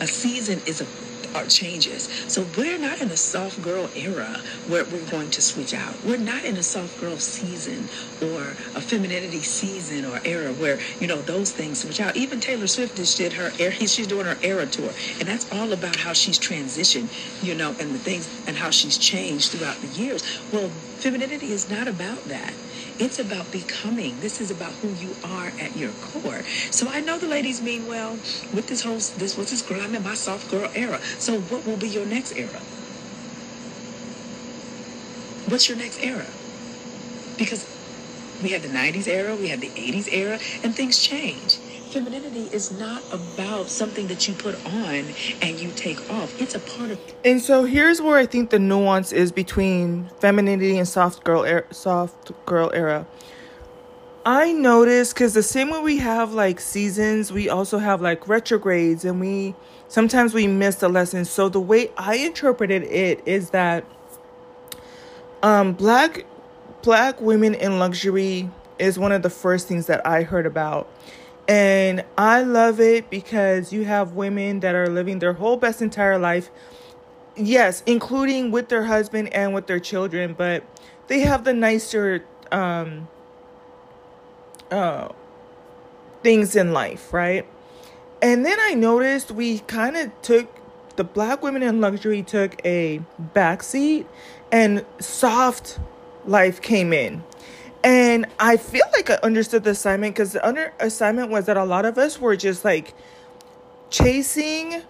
A 0.00 0.06
season 0.06 0.60
is 0.66 0.80
a 0.80 0.86
are 1.34 1.46
changes. 1.46 2.08
So 2.28 2.46
we're 2.56 2.78
not 2.78 3.00
in 3.00 3.10
a 3.10 3.16
soft 3.16 3.60
girl 3.62 3.88
era 3.94 4.42
where 4.66 4.84
we're 4.84 5.10
going 5.10 5.30
to 5.30 5.42
switch 5.42 5.74
out. 5.74 5.94
We're 6.04 6.18
not 6.18 6.44
in 6.44 6.56
a 6.56 6.62
soft 6.62 6.98
girl 7.00 7.18
season 7.18 7.88
or 8.22 8.56
a 8.74 8.80
femininity 8.80 9.40
season 9.42 10.04
or 10.04 10.20
era 10.24 10.52
where 10.52 10.78
you 11.00 11.06
know 11.06 11.22
those 11.22 11.52
things 11.52 11.80
switch 11.80 12.00
out. 12.00 12.16
Even 12.16 12.40
Taylor 12.40 12.66
Swift 12.66 12.96
just 12.96 13.16
did 13.18 13.32
her. 13.34 13.50
She's 13.50 14.06
doing 14.06 14.26
her 14.26 14.38
era 14.42 14.66
tour, 14.66 14.90
and 15.18 15.28
that's 15.28 15.50
all 15.52 15.72
about 15.72 15.96
how 15.96 16.12
she's 16.12 16.38
transitioned, 16.38 17.08
you 17.42 17.54
know, 17.54 17.74
and 17.78 17.94
the 17.94 17.98
things 17.98 18.28
and 18.46 18.56
how 18.56 18.70
she's 18.70 18.98
changed 18.98 19.52
throughout 19.52 19.80
the 19.80 19.88
years. 19.88 20.22
Well, 20.52 20.68
femininity 20.68 21.52
is 21.52 21.70
not 21.70 21.88
about 21.88 22.24
that. 22.24 22.54
It's 23.00 23.18
about 23.18 23.50
becoming. 23.50 24.20
This 24.20 24.42
is 24.42 24.50
about 24.50 24.72
who 24.72 24.88
you 24.88 25.16
are 25.24 25.52
at 25.58 25.74
your 25.74 25.90
core. 26.02 26.42
So 26.70 26.86
I 26.86 27.00
know 27.00 27.18
the 27.18 27.26
ladies 27.26 27.62
mean 27.62 27.86
well 27.86 28.12
with 28.52 28.66
this 28.66 28.82
whole 28.82 28.96
this 28.96 29.38
what's 29.38 29.50
this 29.50 29.62
girl. 29.62 29.80
I'm 29.80 29.94
in 29.94 30.02
my 30.02 30.12
soft 30.12 30.50
girl 30.50 30.70
era. 30.74 31.00
So 31.18 31.40
what 31.40 31.66
will 31.66 31.78
be 31.78 31.88
your 31.88 32.04
next 32.04 32.36
era? 32.36 32.60
What's 35.48 35.66
your 35.66 35.78
next 35.78 36.02
era? 36.02 36.26
Because 37.38 37.66
we 38.42 38.50
had 38.50 38.60
the 38.60 38.68
90s 38.68 39.08
era, 39.08 39.34
we 39.34 39.48
had 39.48 39.62
the 39.62 39.70
80s 39.70 40.12
era, 40.12 40.38
and 40.62 40.74
things 40.74 41.00
change. 41.00 41.56
Femininity 41.90 42.48
is 42.54 42.78
not 42.78 43.02
about 43.12 43.66
something 43.66 44.06
that 44.06 44.28
you 44.28 44.34
put 44.34 44.54
on 44.64 45.04
and 45.42 45.58
you 45.58 45.72
take 45.72 45.98
off. 46.08 46.40
It's 46.40 46.54
a 46.54 46.60
part 46.60 46.92
of. 46.92 47.00
And 47.24 47.40
so 47.40 47.64
here's 47.64 48.00
where 48.00 48.16
I 48.16 48.26
think 48.26 48.50
the 48.50 48.60
nuance 48.60 49.10
is 49.10 49.32
between 49.32 50.08
femininity 50.20 50.78
and 50.78 50.86
soft 50.86 51.24
girl 51.24 51.44
era, 51.44 51.64
soft 51.72 52.30
girl 52.46 52.70
era. 52.72 53.08
I 54.24 54.52
noticed 54.52 55.14
because 55.14 55.34
the 55.34 55.42
same 55.42 55.70
way 55.70 55.80
we 55.80 55.96
have 55.96 56.32
like 56.32 56.60
seasons, 56.60 57.32
we 57.32 57.48
also 57.48 57.78
have 57.78 58.00
like 58.00 58.28
retrogrades, 58.28 59.04
and 59.04 59.18
we 59.18 59.56
sometimes 59.88 60.32
we 60.32 60.46
miss 60.46 60.76
the 60.76 60.88
lessons. 60.88 61.28
So 61.28 61.48
the 61.48 61.60
way 61.60 61.90
I 61.96 62.16
interpreted 62.16 62.84
it 62.84 63.20
is 63.26 63.50
that 63.50 63.84
um 65.42 65.72
black 65.72 66.24
black 66.82 67.20
women 67.20 67.54
in 67.54 67.80
luxury 67.80 68.48
is 68.78 68.96
one 68.96 69.10
of 69.10 69.22
the 69.22 69.30
first 69.30 69.66
things 69.66 69.86
that 69.86 70.06
I 70.06 70.22
heard 70.22 70.46
about 70.46 70.88
and 71.50 72.04
I 72.16 72.42
love 72.42 72.78
it 72.78 73.10
because 73.10 73.72
you 73.72 73.84
have 73.84 74.12
women 74.12 74.60
that 74.60 74.76
are 74.76 74.86
living 74.86 75.18
their 75.18 75.32
whole 75.32 75.56
best 75.56 75.82
entire 75.82 76.16
life. 76.16 76.48
Yes, 77.34 77.82
including 77.86 78.52
with 78.52 78.68
their 78.68 78.84
husband 78.84 79.34
and 79.34 79.52
with 79.52 79.66
their 79.66 79.80
children, 79.80 80.34
but 80.38 80.62
they 81.08 81.20
have 81.20 81.42
the 81.42 81.52
nicer 81.52 82.24
um 82.52 83.08
uh 84.70 85.08
things 86.22 86.54
in 86.54 86.72
life, 86.72 87.12
right? 87.12 87.44
And 88.22 88.46
then 88.46 88.58
I 88.60 88.74
noticed 88.74 89.32
we 89.32 89.58
kind 89.60 89.96
of 89.96 90.12
took 90.22 90.48
the 90.94 91.02
black 91.02 91.42
women 91.42 91.64
in 91.64 91.80
luxury 91.80 92.22
took 92.22 92.64
a 92.64 93.00
backseat 93.34 94.06
and 94.52 94.84
soft 95.00 95.80
life 96.26 96.62
came 96.62 96.92
in. 96.92 97.24
And 97.82 98.26
I 98.38 98.56
feel 98.58 98.84
like 98.92 99.08
I 99.08 99.14
understood 99.22 99.64
the 99.64 99.70
assignment 99.70 100.14
because 100.14 100.32
the 100.32 100.46
under 100.46 100.72
assignment 100.80 101.30
was 101.30 101.46
that 101.46 101.56
a 101.56 101.64
lot 101.64 101.86
of 101.86 101.96
us 101.96 102.20
were 102.20 102.36
just 102.36 102.64
like 102.64 102.94
chasing 103.88 104.82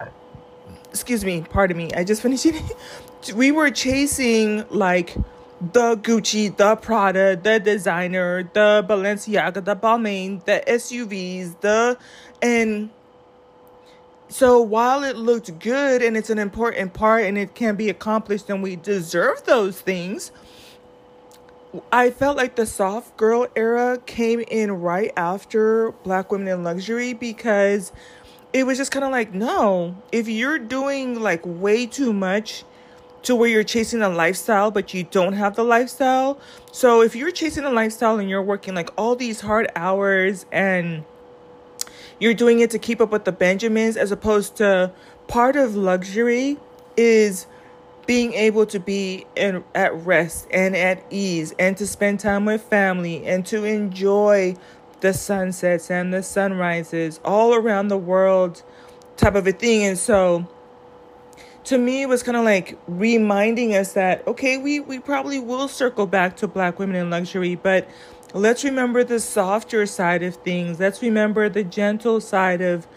excuse 0.91 1.23
me, 1.23 1.41
pardon 1.49 1.77
me, 1.77 1.89
I 1.95 2.03
just 2.03 2.21
finished 2.21 2.45
eating. 2.45 2.69
we 3.35 3.51
were 3.51 3.71
chasing 3.71 4.65
like 4.69 5.15
the 5.61 5.95
Gucci, 5.95 6.55
the 6.55 6.75
Prada, 6.75 7.35
the 7.35 7.59
designer, 7.59 8.43
the 8.53 8.85
Balenciaga, 8.87 9.63
the 9.63 9.75
Balmain, 9.75 10.43
the 10.45 10.61
SUVs, 10.67 11.59
the 11.61 11.97
and 12.41 12.89
so 14.27 14.61
while 14.61 15.03
it 15.03 15.17
looked 15.17 15.59
good 15.59 16.01
and 16.01 16.15
it's 16.15 16.29
an 16.29 16.39
important 16.39 16.93
part 16.93 17.25
and 17.25 17.37
it 17.37 17.53
can 17.53 17.75
be 17.75 17.89
accomplished 17.89 18.49
and 18.49 18.63
we 18.63 18.75
deserve 18.75 19.43
those 19.43 19.79
things, 19.79 20.31
I 21.91 22.09
felt 22.09 22.35
like 22.35 22.55
the 22.55 22.65
soft 22.65 23.15
girl 23.15 23.47
era 23.55 23.97
came 24.05 24.41
in 24.41 24.71
right 24.71 25.11
after 25.15 25.91
Black 26.03 26.31
Women 26.31 26.47
in 26.49 26.63
Luxury 26.63 27.13
because 27.13 27.91
it 28.51 28.65
was 28.65 28.77
just 28.77 28.91
kind 28.91 29.05
of 29.05 29.11
like, 29.11 29.33
no, 29.33 29.95
if 30.11 30.27
you're 30.27 30.59
doing 30.59 31.21
like 31.21 31.41
way 31.45 31.85
too 31.85 32.11
much 32.11 32.65
to 33.23 33.35
where 33.35 33.47
you're 33.47 33.63
chasing 33.63 34.01
a 34.01 34.09
lifestyle, 34.09 34.71
but 34.71 34.93
you 34.93 35.03
don't 35.03 35.33
have 35.33 35.55
the 35.55 35.63
lifestyle. 35.63 36.39
So 36.71 37.01
if 37.01 37.15
you're 37.15 37.31
chasing 37.31 37.63
a 37.63 37.69
lifestyle 37.69 38.19
and 38.19 38.29
you're 38.29 38.41
working 38.41 38.75
like 38.75 38.89
all 38.97 39.15
these 39.15 39.41
hard 39.41 39.71
hours 39.75 40.45
and 40.51 41.05
you're 42.19 42.33
doing 42.33 42.59
it 42.59 42.71
to 42.71 42.79
keep 42.79 42.99
up 42.99 43.11
with 43.11 43.25
the 43.25 43.31
Benjamins, 43.31 43.95
as 43.95 44.11
opposed 44.11 44.57
to 44.57 44.91
part 45.27 45.55
of 45.55 45.75
luxury 45.75 46.57
is 46.97 47.47
being 48.05 48.33
able 48.33 48.65
to 48.65 48.79
be 48.79 49.25
in, 49.35 49.63
at 49.75 49.93
rest 50.05 50.47
and 50.51 50.75
at 50.75 51.03
ease 51.09 51.53
and 51.59 51.77
to 51.77 51.87
spend 51.87 52.19
time 52.19 52.45
with 52.45 52.61
family 52.61 53.25
and 53.25 53.45
to 53.45 53.63
enjoy 53.63 54.55
the 55.01 55.13
sunsets 55.13 55.89
and 55.89 56.13
the 56.13 56.23
sunrises 56.23 57.19
all 57.23 57.53
around 57.53 57.87
the 57.87 57.97
world 57.97 58.63
type 59.17 59.35
of 59.35 59.47
a 59.47 59.51
thing. 59.51 59.83
And 59.83 59.97
so 59.97 60.47
to 61.65 61.77
me 61.77 62.01
it 62.01 62.09
was 62.09 62.23
kind 62.23 62.37
of 62.37 62.43
like 62.43 62.77
reminding 62.87 63.75
us 63.75 63.93
that 63.93 64.27
okay 64.27 64.57
we 64.57 64.79
we 64.79 64.97
probably 64.97 65.39
will 65.39 65.67
circle 65.67 66.07
back 66.07 66.35
to 66.35 66.47
black 66.47 66.79
women 66.79 66.95
in 66.95 67.11
luxury 67.11 67.53
but 67.53 67.87
let's 68.33 68.63
remember 68.63 69.03
the 69.03 69.19
softer 69.19 69.85
side 69.85 70.23
of 70.23 70.35
things. 70.37 70.79
Let's 70.79 71.01
remember 71.01 71.49
the 71.49 71.63
gentle 71.63 72.21
side 72.21 72.61
of 72.61 72.87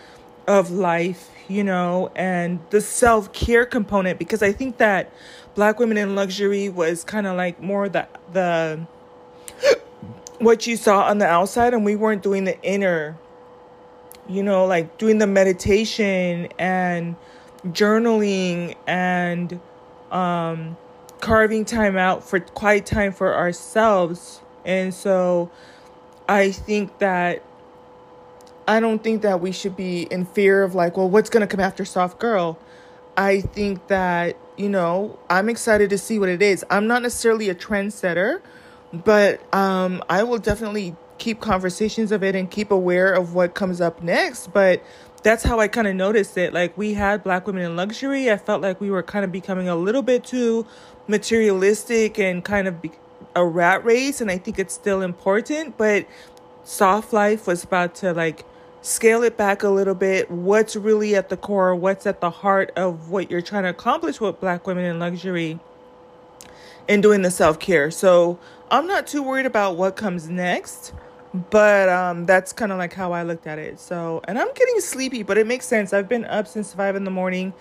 of 0.46 0.70
life 0.70 1.30
you 1.48 1.64
know, 1.64 2.10
and 2.14 2.60
the 2.70 2.80
self 2.80 3.32
care 3.32 3.66
component 3.66 4.18
because 4.18 4.42
I 4.42 4.52
think 4.52 4.78
that 4.78 5.12
black 5.54 5.78
women 5.78 5.96
in 5.96 6.14
luxury 6.14 6.68
was 6.68 7.04
kind 7.04 7.26
of 7.26 7.36
like 7.36 7.60
more 7.60 7.88
the 7.88 8.06
the 8.32 8.86
what 10.38 10.66
you 10.66 10.76
saw 10.76 11.04
on 11.04 11.18
the 11.18 11.26
outside 11.26 11.74
and 11.74 11.84
we 11.84 11.96
weren't 11.96 12.22
doing 12.22 12.44
the 12.44 12.60
inner 12.62 13.16
you 14.28 14.42
know 14.42 14.66
like 14.66 14.98
doing 14.98 15.18
the 15.18 15.26
meditation 15.26 16.48
and 16.58 17.14
journaling 17.68 18.74
and 18.86 19.60
um 20.10 20.76
carving 21.20 21.64
time 21.64 21.96
out 21.96 22.22
for 22.22 22.38
quiet 22.38 22.84
time 22.84 23.10
for 23.10 23.34
ourselves. 23.34 24.40
And 24.64 24.92
so 24.92 25.50
i 26.28 26.50
think 26.50 26.98
that 26.98 27.42
I 28.66 28.80
don't 28.80 29.02
think 29.02 29.22
that 29.22 29.40
we 29.40 29.52
should 29.52 29.76
be 29.76 30.02
in 30.02 30.24
fear 30.24 30.62
of 30.62 30.74
like, 30.74 30.96
well, 30.96 31.08
what's 31.08 31.28
going 31.28 31.42
to 31.42 31.46
come 31.46 31.60
after 31.60 31.84
Soft 31.84 32.18
Girl? 32.18 32.58
I 33.16 33.42
think 33.42 33.88
that, 33.88 34.36
you 34.56 34.68
know, 34.68 35.18
I'm 35.28 35.48
excited 35.48 35.90
to 35.90 35.98
see 35.98 36.18
what 36.18 36.28
it 36.28 36.42
is. 36.42 36.64
I'm 36.70 36.86
not 36.86 37.02
necessarily 37.02 37.48
a 37.48 37.54
trendsetter, 37.54 38.40
but 38.92 39.54
um, 39.54 40.02
I 40.08 40.22
will 40.22 40.38
definitely 40.38 40.96
keep 41.18 41.40
conversations 41.40 42.10
of 42.10 42.24
it 42.24 42.34
and 42.34 42.50
keep 42.50 42.70
aware 42.70 43.12
of 43.12 43.34
what 43.34 43.54
comes 43.54 43.80
up 43.80 44.02
next. 44.02 44.52
But 44.52 44.82
that's 45.22 45.44
how 45.44 45.60
I 45.60 45.68
kind 45.68 45.86
of 45.86 45.94
noticed 45.94 46.36
it. 46.38 46.52
Like, 46.52 46.76
we 46.76 46.94
had 46.94 47.22
Black 47.22 47.46
Women 47.46 47.62
in 47.62 47.76
Luxury. 47.76 48.30
I 48.30 48.36
felt 48.36 48.62
like 48.62 48.80
we 48.80 48.90
were 48.90 49.02
kind 49.02 49.24
of 49.24 49.30
becoming 49.30 49.68
a 49.68 49.76
little 49.76 50.02
bit 50.02 50.24
too 50.24 50.66
materialistic 51.06 52.18
and 52.18 52.44
kind 52.44 52.66
of 52.66 52.80
be- 52.80 52.92
a 53.36 53.44
rat 53.44 53.84
race. 53.84 54.20
And 54.20 54.30
I 54.30 54.38
think 54.38 54.58
it's 54.58 54.74
still 54.74 55.02
important. 55.02 55.76
But 55.76 56.06
Soft 56.64 57.12
Life 57.12 57.46
was 57.46 57.62
about 57.62 57.94
to 57.96 58.12
like 58.12 58.44
scale 58.84 59.22
it 59.22 59.36
back 59.36 59.62
a 59.62 59.68
little 59.68 59.94
bit. 59.94 60.30
What's 60.30 60.76
really 60.76 61.16
at 61.16 61.30
the 61.30 61.36
core? 61.38 61.74
What's 61.74 62.06
at 62.06 62.20
the 62.20 62.30
heart 62.30 62.70
of 62.76 63.08
what 63.08 63.30
you're 63.30 63.40
trying 63.40 63.62
to 63.62 63.70
accomplish 63.70 64.20
with 64.20 64.40
Black 64.40 64.66
women 64.66 64.84
in 64.84 64.98
luxury 64.98 65.58
and 66.86 67.02
doing 67.02 67.22
the 67.22 67.30
self 67.30 67.58
care? 67.58 67.90
So 67.90 68.38
I'm 68.70 68.86
not 68.86 69.06
too 69.06 69.22
worried 69.22 69.46
about 69.46 69.76
what 69.76 69.96
comes 69.96 70.28
next, 70.28 70.92
but 71.50 71.88
um, 71.88 72.26
that's 72.26 72.52
kind 72.52 72.72
of 72.72 72.78
like 72.78 72.92
how 72.92 73.12
I 73.12 73.22
looked 73.22 73.46
at 73.46 73.58
it. 73.58 73.80
So, 73.80 74.20
and 74.28 74.38
I'm 74.38 74.52
getting 74.52 74.80
sleepy, 74.80 75.22
but 75.22 75.38
it 75.38 75.46
makes 75.46 75.66
sense. 75.66 75.94
I've 75.94 76.08
been 76.08 76.26
up 76.26 76.46
since 76.46 76.74
five 76.74 76.94
in 76.94 77.04
the 77.04 77.10
morning. 77.10 77.54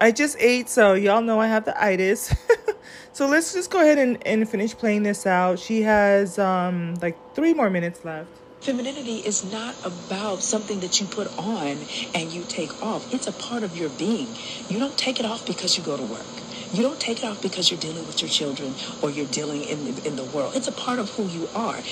I 0.00 0.12
just 0.12 0.36
ate, 0.38 0.68
so 0.68 0.94
y'all 0.94 1.20
know 1.20 1.40
I 1.40 1.48
have 1.48 1.64
the 1.64 1.82
itis. 1.82 2.32
so 3.12 3.26
let's 3.26 3.52
just 3.52 3.70
go 3.70 3.80
ahead 3.80 3.98
and, 3.98 4.24
and 4.24 4.48
finish 4.48 4.74
playing 4.74 5.02
this 5.02 5.26
out. 5.26 5.58
She 5.58 5.82
has 5.82 6.38
um 6.38 6.94
like 7.02 7.18
three 7.34 7.54
more 7.54 7.70
minutes 7.70 8.04
left. 8.04 8.39
Femininity 8.62 9.16
is 9.24 9.42
not 9.42 9.74
about 9.84 10.42
something 10.42 10.80
that 10.80 11.00
you 11.00 11.06
put 11.06 11.28
on 11.38 11.86
and 12.14 12.30
you 12.30 12.44
take 12.44 12.72
off. 12.82 13.06
It's 13.12 13.26
a 13.26 13.32
part 13.32 13.62
of 13.64 13.74
your 13.74 13.88
being. 13.88 14.36
You 14.68 14.78
don't 14.78 14.98
take 14.98 15.18
it 15.18 15.24
off 15.24 15.46
because 15.46 15.78
you 15.78 15.84
go 15.84 15.96
to 15.96 16.02
work. 16.04 16.26
You 16.72 16.82
don't 16.82 17.00
take 17.00 17.22
it 17.22 17.24
off 17.24 17.40
because 17.40 17.70
you're 17.70 17.80
dealing 17.80 18.06
with 18.06 18.20
your 18.20 18.28
children 18.28 18.76
or 19.00 19.10
you're 19.10 19.26
dealing 19.26 19.64
in 19.64 19.84
the, 19.84 20.06
in 20.06 20.16
the 20.16 20.24
world. 20.26 20.52
It's 20.56 20.68
a 20.68 20.72
part 20.72 20.98
of 20.98 21.08
who 21.10 21.26
you 21.26 21.48
are. 21.54 21.82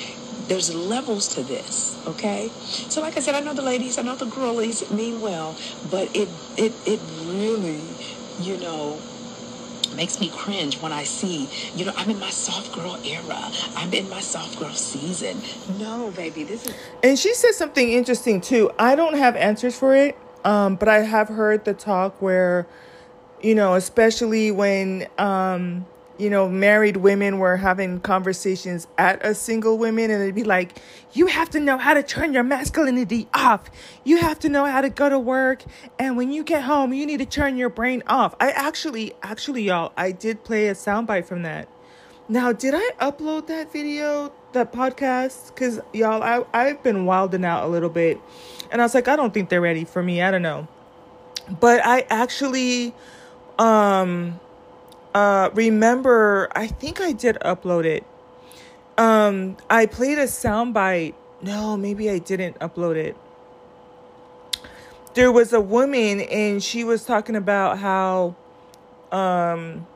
There's 0.48 0.74
levels 0.74 1.28
to 1.30 1.42
this, 1.42 1.98
okay? 2.06 2.52
So, 2.60 3.00
like 3.00 3.16
I 3.16 3.20
said, 3.20 3.34
I 3.34 3.40
know 3.40 3.54
the 3.54 3.62
ladies, 3.62 3.98
I 3.98 4.02
know 4.02 4.16
the 4.16 4.26
girlies 4.26 4.90
mean 4.90 5.20
well, 5.20 5.56
but 5.82 6.14
it 6.14 6.28
it 6.56 6.74
it 6.86 7.00
really, 7.10 7.98
you 8.36 8.58
know, 8.58 9.04
makes 9.98 10.18
me 10.18 10.30
cringe 10.30 10.80
when 10.80 10.92
I 10.92 11.04
see, 11.04 11.50
you 11.74 11.84
know, 11.84 11.92
I'm 11.96 12.08
in 12.08 12.18
my 12.18 12.30
soft 12.30 12.72
girl 12.72 12.96
era. 13.04 13.50
I'm 13.76 13.92
in 13.92 14.08
my 14.08 14.20
soft 14.20 14.58
girl 14.58 14.72
season. 14.72 15.42
No, 15.78 16.10
baby, 16.12 16.44
this 16.44 16.64
is. 16.64 16.74
And 17.02 17.18
she 17.18 17.34
said 17.34 17.52
something 17.52 17.90
interesting 17.90 18.40
too. 18.40 18.70
I 18.78 18.94
don't 18.94 19.18
have 19.18 19.36
answers 19.36 19.76
for 19.76 19.94
it, 19.94 20.16
um, 20.44 20.76
but 20.76 20.88
I 20.88 21.00
have 21.00 21.28
heard 21.28 21.66
the 21.66 21.74
talk 21.74 22.22
where 22.22 22.66
you 23.42 23.54
know, 23.54 23.74
especially 23.74 24.50
when, 24.50 25.06
um, 25.18 25.86
you 26.18 26.28
know, 26.28 26.48
married 26.48 26.96
women 26.96 27.38
were 27.38 27.56
having 27.56 28.00
conversations 28.00 28.88
at 28.98 29.24
a 29.24 29.34
single 29.34 29.78
women 29.78 30.10
and 30.10 30.22
it'd 30.22 30.34
be 30.34 30.44
like, 30.44 30.76
you 31.12 31.26
have 31.26 31.48
to 31.50 31.60
know 31.60 31.78
how 31.78 31.94
to 31.94 32.02
turn 32.02 32.32
your 32.32 32.42
masculinity 32.42 33.28
off. 33.32 33.70
You 34.04 34.18
have 34.18 34.38
to 34.40 34.48
know 34.48 34.64
how 34.66 34.80
to 34.80 34.90
go 34.90 35.08
to 35.08 35.18
work. 35.18 35.62
And 35.98 36.16
when 36.16 36.32
you 36.32 36.42
get 36.42 36.62
home, 36.62 36.92
you 36.92 37.06
need 37.06 37.18
to 37.18 37.26
turn 37.26 37.56
your 37.56 37.68
brain 37.68 38.02
off. 38.08 38.34
I 38.40 38.50
actually, 38.50 39.14
actually, 39.22 39.62
y'all, 39.62 39.92
I 39.96 40.10
did 40.10 40.42
play 40.42 40.66
a 40.66 40.74
soundbite 40.74 41.24
from 41.24 41.42
that. 41.42 41.68
Now, 42.28 42.52
did 42.52 42.74
I 42.74 42.90
upload 43.00 43.46
that 43.46 43.72
video, 43.72 44.32
that 44.52 44.72
podcast? 44.72 45.54
Because, 45.54 45.80
y'all, 45.94 46.22
I, 46.22 46.44
I've 46.52 46.82
been 46.82 47.06
wilding 47.06 47.44
out 47.44 47.64
a 47.64 47.68
little 47.68 47.88
bit. 47.88 48.20
And 48.70 48.82
I 48.82 48.84
was 48.84 48.94
like, 48.94 49.08
I 49.08 49.16
don't 49.16 49.32
think 49.32 49.48
they're 49.48 49.62
ready 49.62 49.84
for 49.84 50.02
me. 50.02 50.20
I 50.20 50.30
don't 50.30 50.42
know. 50.42 50.68
But 51.60 51.80
I 51.86 52.04
actually, 52.10 52.92
um, 53.58 54.38
uh, 55.18 55.50
remember, 55.52 56.48
I 56.54 56.68
think 56.68 57.00
I 57.00 57.10
did 57.10 57.38
upload 57.44 57.84
it. 57.84 58.04
Um, 58.96 59.56
I 59.68 59.86
played 59.86 60.16
a 60.16 60.26
soundbite. 60.26 61.14
No, 61.42 61.76
maybe 61.76 62.08
I 62.08 62.20
didn't 62.20 62.56
upload 62.60 62.94
it. 62.94 63.16
There 65.14 65.32
was 65.32 65.52
a 65.52 65.60
woman, 65.60 66.20
and 66.20 66.62
she 66.62 66.84
was 66.84 67.04
talking 67.04 67.34
about 67.34 67.78
how, 67.78 68.36
um, 69.10 69.88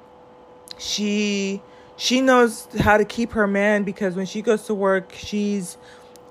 she 0.78 1.62
she 1.96 2.20
knows 2.20 2.66
how 2.80 2.96
to 2.96 3.04
keep 3.04 3.30
her 3.32 3.46
man 3.46 3.84
because 3.84 4.16
when 4.16 4.26
she 4.26 4.42
goes 4.42 4.66
to 4.66 4.74
work, 4.74 5.12
she's 5.14 5.76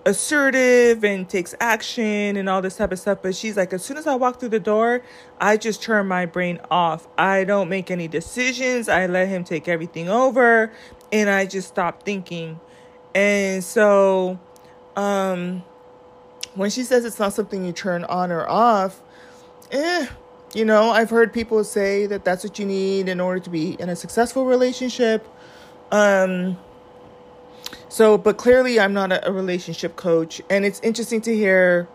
assertive 0.05 1.03
and 1.03 1.27
takes 1.29 1.53
action 1.59 2.35
and 2.37 2.49
all 2.49 2.61
this 2.61 2.77
type 2.77 2.91
of 2.91 2.99
stuff. 2.99 3.19
But 3.21 3.35
she's 3.35 3.57
like, 3.57 3.73
as 3.73 3.83
soon 3.83 3.97
as 3.97 4.07
I 4.07 4.15
walk 4.15 4.39
through 4.39 4.49
the 4.49 4.59
door, 4.59 5.01
I 5.39 5.57
just 5.57 5.83
turn 5.83 6.07
my 6.07 6.25
brain 6.25 6.59
off. 6.69 7.07
I 7.17 7.43
don't 7.43 7.69
make 7.69 7.91
any 7.91 8.07
decisions. 8.07 8.89
I 8.89 9.05
let 9.07 9.27
him 9.27 9.43
take 9.43 9.67
everything 9.67 10.09
over 10.09 10.71
and 11.11 11.29
I 11.29 11.45
just 11.45 11.67
stop 11.67 12.03
thinking. 12.03 12.59
And 13.13 13.63
so, 13.63 14.39
um, 14.95 15.63
when 16.55 16.69
she 16.69 16.83
says 16.83 17.05
it's 17.05 17.19
not 17.19 17.33
something 17.33 17.65
you 17.65 17.71
turn 17.71 18.03
on 18.05 18.31
or 18.31 18.47
off, 18.47 19.01
eh, 19.71 20.07
you 20.53 20.65
know, 20.65 20.89
I've 20.89 21.09
heard 21.09 21.31
people 21.31 21.63
say 21.63 22.05
that 22.07 22.25
that's 22.25 22.43
what 22.43 22.59
you 22.59 22.65
need 22.65 23.07
in 23.07 23.19
order 23.19 23.39
to 23.39 23.49
be 23.49 23.73
in 23.79 23.89
a 23.89 23.95
successful 23.95 24.45
relationship. 24.45 25.27
Um, 25.91 26.57
so, 27.91 28.17
but 28.17 28.37
clearly, 28.37 28.79
I'm 28.79 28.93
not 28.93 29.11
a, 29.11 29.27
a 29.27 29.33
relationship 29.33 29.97
coach. 29.97 30.41
And 30.49 30.63
it's 30.63 30.79
interesting 30.79 31.19
to 31.23 31.35
hear, 31.35 31.89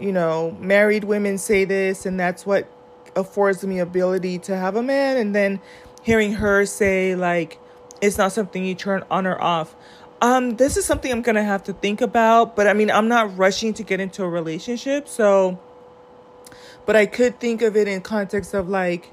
you 0.00 0.10
know, 0.10 0.56
married 0.58 1.04
women 1.04 1.36
say 1.36 1.66
this, 1.66 2.06
and 2.06 2.18
that's 2.18 2.46
what 2.46 2.66
affords 3.14 3.62
me 3.62 3.78
ability 3.78 4.38
to 4.38 4.56
have 4.56 4.76
a 4.76 4.82
man. 4.82 5.18
And 5.18 5.34
then 5.34 5.60
hearing 6.02 6.32
her 6.32 6.64
say, 6.64 7.14
like, 7.14 7.58
it's 8.00 8.16
not 8.16 8.32
something 8.32 8.64
you 8.64 8.74
turn 8.74 9.04
on 9.10 9.26
or 9.26 9.38
off. 9.42 9.76
Um, 10.22 10.56
this 10.56 10.78
is 10.78 10.86
something 10.86 11.12
I'm 11.12 11.20
gonna 11.20 11.44
have 11.44 11.64
to 11.64 11.74
think 11.74 12.00
about, 12.00 12.56
but 12.56 12.66
I 12.66 12.72
mean, 12.72 12.90
I'm 12.90 13.08
not 13.08 13.36
rushing 13.36 13.74
to 13.74 13.82
get 13.82 14.00
into 14.00 14.24
a 14.24 14.28
relationship, 14.30 15.06
so. 15.06 15.60
But 16.86 16.96
I 16.96 17.04
could 17.04 17.38
think 17.38 17.60
of 17.60 17.76
it 17.76 17.88
in 17.88 18.00
context 18.00 18.54
of 18.54 18.70
like, 18.70 19.10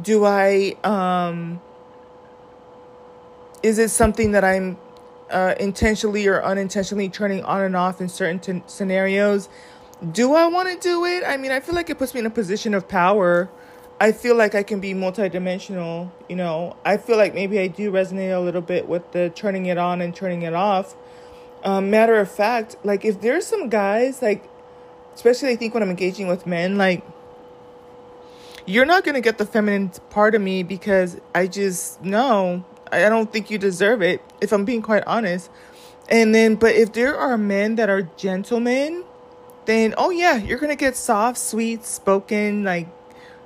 do 0.00 0.24
I 0.24 0.76
um. 0.84 1.60
Is 3.64 3.80
it 3.80 3.88
something 3.88 4.30
that 4.30 4.44
I'm 4.44 4.78
uh, 5.30 5.54
intentionally 5.58 6.26
or 6.26 6.42
unintentionally 6.42 7.08
turning 7.08 7.44
on 7.44 7.62
and 7.62 7.76
off 7.76 8.00
in 8.00 8.08
certain 8.08 8.38
t- 8.38 8.62
scenarios. 8.66 9.48
Do 10.12 10.34
I 10.34 10.46
want 10.46 10.68
to 10.68 10.78
do 10.78 11.04
it? 11.04 11.24
I 11.26 11.36
mean, 11.36 11.50
I 11.50 11.60
feel 11.60 11.74
like 11.74 11.90
it 11.90 11.98
puts 11.98 12.14
me 12.14 12.20
in 12.20 12.26
a 12.26 12.30
position 12.30 12.74
of 12.74 12.88
power. 12.88 13.50
I 14.00 14.12
feel 14.12 14.34
like 14.34 14.54
I 14.54 14.62
can 14.62 14.80
be 14.80 14.94
multidimensional, 14.94 16.10
you 16.28 16.36
know. 16.36 16.76
I 16.86 16.96
feel 16.96 17.18
like 17.18 17.34
maybe 17.34 17.58
I 17.58 17.66
do 17.66 17.92
resonate 17.92 18.34
a 18.34 18.40
little 18.40 18.62
bit 18.62 18.88
with 18.88 19.12
the 19.12 19.30
turning 19.30 19.66
it 19.66 19.76
on 19.76 20.00
and 20.00 20.14
turning 20.14 20.42
it 20.42 20.54
off. 20.54 20.96
Um, 21.62 21.90
matter 21.90 22.18
of 22.18 22.30
fact, 22.30 22.76
like 22.82 23.04
if 23.04 23.20
there's 23.20 23.46
some 23.46 23.68
guys, 23.68 24.22
like, 24.22 24.48
especially 25.14 25.50
I 25.50 25.56
think 25.56 25.74
when 25.74 25.82
I'm 25.82 25.90
engaging 25.90 26.28
with 26.28 26.46
men, 26.46 26.78
like, 26.78 27.04
you're 28.64 28.86
not 28.86 29.04
going 29.04 29.16
to 29.16 29.20
get 29.20 29.36
the 29.36 29.44
feminine 29.44 29.90
part 30.08 30.34
of 30.34 30.40
me 30.40 30.62
because 30.62 31.20
I 31.34 31.46
just 31.46 32.02
know 32.02 32.64
I 32.92 33.08
don't 33.08 33.32
think 33.32 33.50
you 33.50 33.58
deserve 33.58 34.02
it, 34.02 34.22
if 34.40 34.52
I'm 34.52 34.64
being 34.64 34.82
quite 34.82 35.04
honest. 35.06 35.50
And 36.08 36.34
then, 36.34 36.56
but 36.56 36.74
if 36.74 36.92
there 36.92 37.16
are 37.16 37.38
men 37.38 37.76
that 37.76 37.88
are 37.88 38.02
gentlemen, 38.16 39.04
then 39.66 39.94
oh 39.96 40.10
yeah, 40.10 40.36
you're 40.36 40.58
gonna 40.58 40.76
get 40.76 40.96
soft, 40.96 41.38
sweet 41.38 41.84
spoken, 41.84 42.64
like 42.64 42.88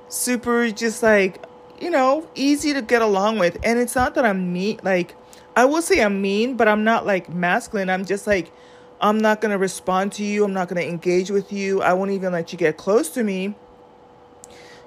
super, 0.09 0.71
just 0.71 1.03
like 1.03 1.43
you 1.79 1.89
know, 1.89 2.27
easy 2.35 2.73
to 2.73 2.81
get 2.81 3.01
along 3.01 3.37
with. 3.37 3.57
And 3.63 3.77
it's 3.77 3.95
not 3.95 4.15
that 4.15 4.25
I'm 4.25 4.53
mean, 4.53 4.79
like 4.83 5.15
I 5.55 5.65
will 5.65 5.81
say 5.81 6.01
I'm 6.01 6.21
mean, 6.21 6.57
but 6.57 6.67
I'm 6.67 6.83
not 6.83 7.05
like 7.05 7.29
masculine. 7.29 7.89
I'm 7.89 8.05
just 8.05 8.25
like 8.27 8.51
I'm 8.99 9.19
not 9.19 9.41
gonna 9.41 9.57
respond 9.57 10.13
to 10.13 10.23
you. 10.23 10.43
I'm 10.43 10.53
not 10.53 10.67
gonna 10.67 10.81
engage 10.81 11.29
with 11.29 11.51
you. 11.53 11.81
I 11.81 11.93
won't 11.93 12.11
even 12.11 12.33
let 12.33 12.51
you 12.51 12.57
get 12.57 12.77
close 12.77 13.09
to 13.09 13.23
me 13.23 13.55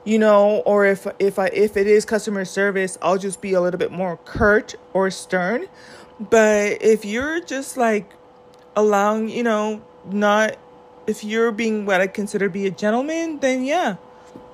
you 0.05 0.19
know 0.19 0.63
or 0.65 0.87
if 0.87 1.07
if 1.19 1.39
i 1.39 1.47
if 1.49 1.77
it 1.77 1.87
is 1.87 2.05
customer 2.05 2.45
service 2.45 2.97
i'll 3.03 3.19
just 3.19 3.41
be 3.41 3.53
a 3.53 3.61
little 3.61 3.79
bit 3.79 3.93
more 3.93 4.19
curt 4.25 4.75
or 4.93 5.11
stern. 5.11 5.67
But 6.21 6.83
if 6.83 7.05
you're 7.05 7.41
just 7.41 7.77
like 7.77 8.11
allowing 8.75 9.29
you 9.29 9.43
know 9.43 9.83
not 10.11 10.57
if 11.07 11.23
you're 11.23 11.53
being 11.53 11.87
what 11.87 12.01
i 12.01 12.07
consider 12.07 12.49
be 12.49 12.67
a 12.67 12.71
gentleman 12.71 13.39
then 13.39 13.65
yeah 13.65 13.97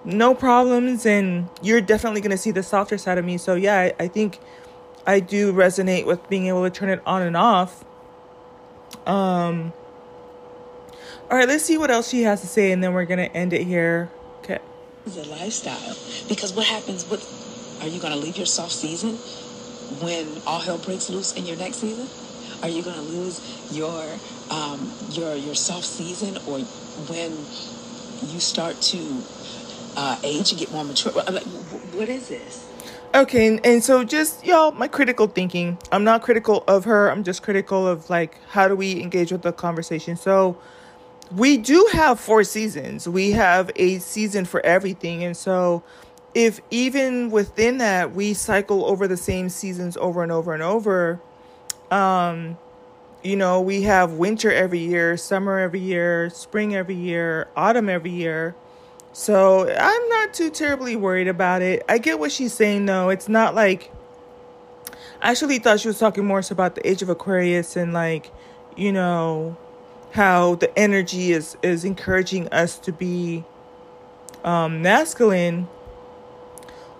no 0.04 0.34
problems. 0.34 1.06
And 1.06 1.48
you're 1.62 1.80
definitely 1.80 2.20
going 2.20 2.30
to 2.30 2.38
see 2.38 2.50
the 2.50 2.62
softer 2.62 2.98
side 2.98 3.18
of 3.18 3.24
me. 3.24 3.38
So 3.38 3.54
yeah 3.54 3.78
I, 3.78 3.94
I 4.04 4.08
think 4.08 4.38
i 5.06 5.20
do 5.20 5.52
resonate 5.52 6.06
with 6.06 6.28
being 6.28 6.46
able 6.46 6.62
to 6.62 6.70
turn 6.70 6.88
it 6.88 7.00
on 7.06 7.22
and 7.22 7.36
off. 7.36 7.84
Um 9.06 9.72
all 11.30 11.38
right 11.38 11.48
let's 11.48 11.64
see 11.64 11.78
what 11.78 11.90
else 11.90 12.08
she 12.08 12.22
has 12.22 12.42
to 12.42 12.46
say 12.46 12.70
and 12.70 12.84
then 12.84 12.92
we're 12.92 13.06
going 13.06 13.18
to 13.18 13.34
end 13.34 13.54
it 13.54 13.64
here 13.64 14.10
is 15.06 15.16
a 15.16 15.24
lifestyle. 15.30 15.96
Because 16.28 16.52
what 16.52 16.66
happens 16.66 17.08
with, 17.08 17.22
are 17.82 17.88
you 17.88 18.00
going 18.00 18.12
to 18.12 18.18
leave 18.18 18.36
your 18.36 18.46
soft 18.46 18.72
season 18.72 19.16
when 20.00 20.26
all 20.46 20.60
hell 20.60 20.78
breaks 20.78 21.10
loose 21.10 21.36
in 21.36 21.44
your 21.44 21.56
next 21.56 21.76
season? 21.76 22.08
Are 22.62 22.68
you 22.68 22.82
going 22.82 22.96
to 22.96 23.02
lose 23.02 23.40
your 23.72 24.02
um, 24.50 24.90
your 25.10 25.34
your 25.34 25.54
soft 25.54 25.84
season, 25.84 26.36
or 26.46 26.60
when 27.10 27.32
you 28.32 28.40
start 28.40 28.80
to 28.80 29.22
uh, 29.96 30.18
age 30.22 30.52
and 30.52 30.58
get 30.58 30.72
more 30.72 30.84
mature? 30.84 31.12
Like, 31.12 31.42
what 31.92 32.08
is 32.08 32.28
this? 32.28 32.66
Okay, 33.14 33.60
and 33.62 33.84
so 33.84 34.02
just 34.02 34.46
y'all, 34.46 34.72
my 34.72 34.88
critical 34.88 35.26
thinking. 35.26 35.76
I'm 35.92 36.04
not 36.04 36.22
critical 36.22 36.64
of 36.66 36.84
her. 36.84 37.10
I'm 37.10 37.22
just 37.22 37.42
critical 37.42 37.86
of 37.86 38.08
like 38.08 38.38
how 38.48 38.66
do 38.66 38.76
we 38.76 39.02
engage 39.02 39.30
with 39.30 39.42
the 39.42 39.52
conversation. 39.52 40.16
So 40.16 40.56
we 41.32 41.56
do 41.56 41.88
have 41.92 42.20
four 42.20 42.44
seasons. 42.44 43.08
We 43.08 43.32
have 43.32 43.70
a 43.76 43.98
season 43.98 44.44
for 44.44 44.64
everything. 44.64 45.24
And 45.24 45.36
so 45.36 45.82
if 46.34 46.60
even 46.70 47.30
within 47.30 47.78
that 47.78 48.14
we 48.14 48.34
cycle 48.34 48.84
over 48.84 49.06
the 49.06 49.16
same 49.16 49.48
seasons 49.48 49.96
over 49.96 50.22
and 50.22 50.32
over 50.32 50.52
and 50.52 50.62
over, 50.62 51.20
um, 51.90 52.58
you 53.22 53.36
know, 53.36 53.60
we 53.60 53.82
have 53.82 54.12
winter 54.12 54.52
every 54.52 54.80
year, 54.80 55.16
summer 55.16 55.58
every 55.58 55.80
year, 55.80 56.28
spring 56.30 56.74
every 56.74 56.94
year, 56.94 57.48
autumn 57.56 57.88
every 57.88 58.10
year. 58.10 58.54
So 59.12 59.68
I'm 59.72 60.08
not 60.08 60.34
too 60.34 60.50
terribly 60.50 60.96
worried 60.96 61.28
about 61.28 61.62
it. 61.62 61.84
I 61.88 61.98
get 61.98 62.18
what 62.18 62.32
she's 62.32 62.52
saying 62.52 62.86
though. 62.86 63.08
It's 63.10 63.28
not 63.28 63.54
like 63.54 63.92
I 65.22 65.30
actually 65.30 65.58
thought 65.58 65.80
she 65.80 65.88
was 65.88 65.98
talking 65.98 66.26
more 66.26 66.42
so 66.42 66.52
about 66.52 66.74
the 66.74 66.86
age 66.86 67.00
of 67.00 67.08
Aquarius 67.08 67.76
and 67.76 67.92
like, 67.92 68.30
you 68.76 68.92
know, 68.92 69.56
how 70.14 70.54
the 70.54 70.78
energy 70.78 71.32
is 71.32 71.56
is 71.60 71.84
encouraging 71.84 72.48
us 72.50 72.78
to 72.78 72.92
be 72.92 73.44
um, 74.44 74.80
masculine 74.80 75.66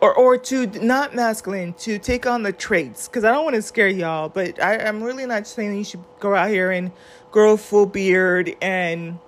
or 0.01 0.13
or 0.13 0.37
to 0.37 0.67
not 0.85 1.15
masculine 1.15 1.73
to 1.75 1.97
take 1.97 2.27
on 2.27 2.43
the 2.43 2.53
traits. 2.53 3.07
Because 3.07 3.23
i 3.23 3.31
don't 3.31 3.45
want 3.45 3.55
to 3.55 3.63
scare 3.63 3.87
y'all 3.87 4.29
but 4.29 4.61
I, 4.61 4.79
i'm 4.79 5.01
really 5.01 5.27
not 5.27 5.47
saying 5.47 5.77
you 5.77 5.85
should 5.85 6.03
go 6.19 6.35
out 6.35 6.51
here 6.51 6.73
and 6.73 6.91
grow 7.31 7.53
a 7.53 7.57
full 7.57 7.87
beard 7.87 8.57
and 8.61 9.21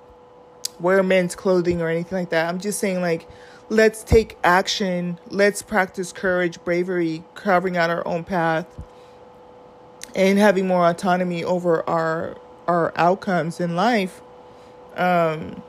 wear 0.81 1.01
men's 1.05 1.37
clothing 1.37 1.81
or 1.81 1.88
anything 1.88 2.18
like 2.18 2.31
that. 2.31 2.49
I'm 2.49 2.59
just 2.59 2.81
saying 2.81 3.01
like 3.01 3.29
let's 3.68 4.03
take 4.03 4.37
action. 4.42 5.20
Let's 5.29 5.62
practice 5.62 6.12
courage 6.12 6.62
bravery 6.64 7.22
carving 7.35 7.77
out 7.77 7.90
our 7.90 8.05
own 8.05 8.25
path 8.25 8.66
and 10.16 10.40
having 10.40 10.66
more 10.66 10.85
autonomy 10.88 11.44
over 11.44 11.88
our 11.88 12.37
our 12.66 12.92
outcomes 12.96 13.61
in 13.61 13.76
life. 13.76 14.20
Um, 14.96 15.62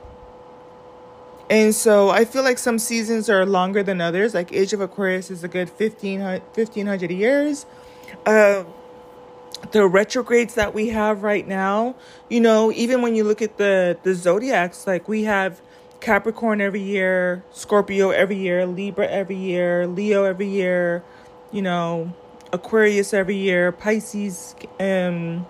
and 1.50 1.74
so 1.74 2.10
I 2.10 2.26
feel 2.26 2.44
like 2.44 2.58
some 2.58 2.78
seasons 2.78 3.30
are 3.30 3.46
longer 3.46 3.84
than 3.84 4.02
others. 4.02 4.34
Like 4.34 4.52
Age 4.52 4.74
of 4.74 4.82
Aquarius 4.82 5.32
is 5.32 5.44
a 5.44 5.48
good 5.48 5.70
1500, 5.70 6.42
1500 6.42 7.12
years. 7.12 7.66
Uh, 8.26 8.66
the 9.72 9.88
retrogrades 9.88 10.56
that 10.56 10.74
we 10.74 10.90
have 10.90 11.24
right 11.24 11.48
now, 11.48 11.96
you 12.30 12.40
know, 12.40 12.72
even 12.72 13.02
when 13.02 13.16
you 13.16 13.24
look 13.24 13.42
at 13.42 13.58
the 13.58 13.98
the 14.04 14.14
zodiacs, 14.14 14.86
like 14.86 15.08
we 15.08 15.24
have 15.24 15.62
Capricorn 16.00 16.62
every 16.62 16.82
year, 16.82 17.44
Scorpio 17.52 18.12
every 18.12 18.38
year, 18.38 18.66
Libra 18.66 19.08
every 19.08 19.36
year, 19.36 19.88
Leo 19.88 20.26
every 20.26 20.48
year, 20.48 21.04
you 21.52 21.62
know, 21.62 22.14
Aquarius 22.54 23.14
every 23.14 23.38
year, 23.38 23.72
Pisces 23.72 24.56
um 24.80 25.46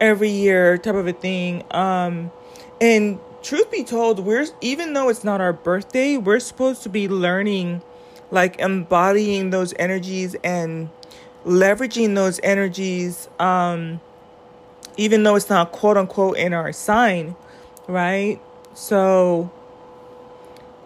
every 0.00 0.30
year 0.30 0.78
type 0.78 0.94
of 0.94 1.06
a 1.06 1.12
thing. 1.12 1.64
Um 1.70 2.30
and 2.80 3.18
truth 3.42 3.70
be 3.70 3.84
told, 3.84 4.20
we're 4.20 4.46
even 4.60 4.92
though 4.92 5.08
it's 5.08 5.24
not 5.24 5.40
our 5.40 5.52
birthday, 5.52 6.16
we're 6.16 6.40
supposed 6.40 6.82
to 6.84 6.88
be 6.88 7.08
learning 7.08 7.82
like 8.30 8.58
embodying 8.58 9.50
those 9.50 9.72
energies 9.78 10.34
and 10.42 10.90
leveraging 11.44 12.16
those 12.16 12.40
energies 12.42 13.28
um 13.38 14.00
even 14.96 15.22
though 15.22 15.36
it's 15.36 15.48
not 15.48 15.72
quote 15.72 15.96
unquote 15.96 16.36
in 16.36 16.52
our 16.52 16.72
sign, 16.72 17.36
right? 17.86 18.40
So 18.74 19.50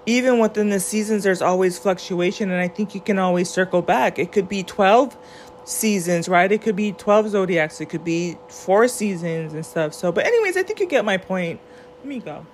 even 0.07 0.39
within 0.39 0.71
the 0.71 0.81
seasons, 0.81 1.25
there's 1.25 1.43
always 1.43 1.79
fluctuation, 1.79 2.51
and 2.51 2.61
I 2.61 2.69
think 2.69 2.95
you 2.95 3.01
can 3.01 3.19
always 3.19 3.49
circle 3.49 3.83
back. 3.83 4.19
It 4.19 4.33
could 4.33 4.49
be 4.49 4.63
12 4.63 5.17
seasons, 5.65 6.29
right? 6.29 6.51
It 6.51 6.63
could 6.63 6.77
be 6.77 6.93
12 6.93 7.31
zodiacs, 7.31 7.81
it 7.81 7.87
could 7.87 8.05
be 8.05 8.37
four 8.49 8.89
seasons 8.89 9.55
and 9.55 9.65
stuff. 9.65 9.95
So, 9.95 10.13
but, 10.13 10.27
anyways, 10.27 10.57
I 10.57 10.63
think 10.63 10.81
you 10.81 10.87
get 10.87 11.05
my 11.05 11.17
point. 11.17 11.61
Let 11.99 12.07
me 12.07 12.21
go. 12.21 12.47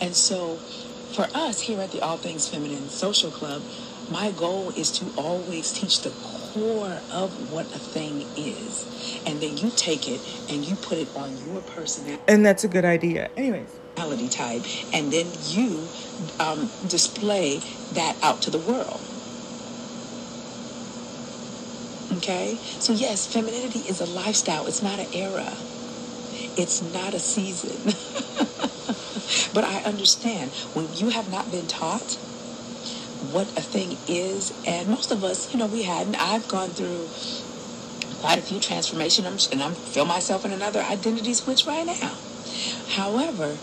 And 0.00 0.14
so, 0.14 0.56
for 1.14 1.26
us 1.34 1.60
here 1.60 1.80
at 1.80 1.90
the 1.90 2.00
All 2.00 2.16
Things 2.16 2.48
Feminine 2.48 2.88
Social 2.88 3.30
Club, 3.30 3.62
my 4.10 4.30
goal 4.32 4.70
is 4.70 4.90
to 4.92 5.06
always 5.16 5.72
teach 5.72 6.00
the 6.02 6.10
core 6.10 6.98
of 7.12 7.52
what 7.52 7.66
a 7.66 7.78
thing 7.78 8.22
is. 8.36 9.22
And 9.26 9.40
then 9.40 9.56
you 9.56 9.70
take 9.70 10.08
it 10.08 10.20
and 10.50 10.64
you 10.64 10.76
put 10.76 10.98
it 10.98 11.08
on 11.16 11.36
your 11.46 11.60
personality. 11.62 12.22
And 12.26 12.44
that's 12.44 12.64
a 12.64 12.68
good 12.68 12.84
idea. 12.84 13.30
Anyways. 13.36 13.76
Type, 14.30 14.62
and 14.94 15.12
then 15.12 15.26
you 15.48 15.86
um, 16.38 16.70
display 16.88 17.58
that 17.92 18.16
out 18.22 18.40
to 18.42 18.50
the 18.50 18.58
world. 18.58 18.98
Okay? 22.16 22.56
So, 22.78 22.92
yes, 22.92 23.26
femininity 23.32 23.80
is 23.80 24.00
a 24.00 24.06
lifestyle, 24.06 24.66
it's 24.66 24.82
not 24.82 24.98
an 24.98 25.06
era, 25.14 25.52
it's 26.56 26.82
not 26.92 27.14
a 27.14 27.20
season. 27.20 27.94
but 29.54 29.64
I 29.64 29.82
understand 29.84 30.50
when 30.74 30.88
you 30.94 31.10
have 31.10 31.30
not 31.30 31.50
been 31.50 31.66
taught 31.66 32.18
what 33.32 33.46
a 33.56 33.60
thing 33.60 33.96
is. 34.08 34.52
And 34.66 34.88
most 34.88 35.12
of 35.12 35.22
us, 35.22 35.52
you 35.52 35.58
know, 35.58 35.66
we 35.66 35.82
hadn't. 35.82 36.16
I've 36.16 36.48
gone 36.48 36.70
through 36.70 37.08
quite 38.20 38.38
a 38.38 38.42
few 38.42 38.60
transformations, 38.60 39.48
and 39.50 39.62
I 39.62 39.70
feel 39.70 40.04
myself 40.04 40.44
in 40.44 40.52
another 40.52 40.80
identity 40.80 41.34
switch 41.34 41.66
right 41.66 41.86
now. 41.86 42.16
However, 42.88 43.56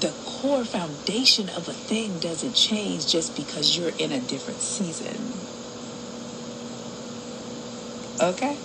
the 0.00 0.12
core 0.24 0.64
foundation 0.64 1.48
of 1.50 1.68
a 1.68 1.72
thing 1.72 2.18
doesn't 2.18 2.54
change 2.54 3.06
just 3.06 3.36
because 3.36 3.76
you're 3.76 3.94
in 3.98 4.12
a 4.12 4.20
different 4.20 4.60
season. 4.60 5.41
Okay? 8.22 8.56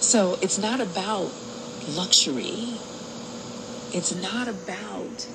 So 0.00 0.38
it's 0.42 0.58
not 0.58 0.80
about 0.80 1.30
luxury. 1.90 2.74
It's 3.92 4.14
not 4.20 4.48
about 4.48 5.26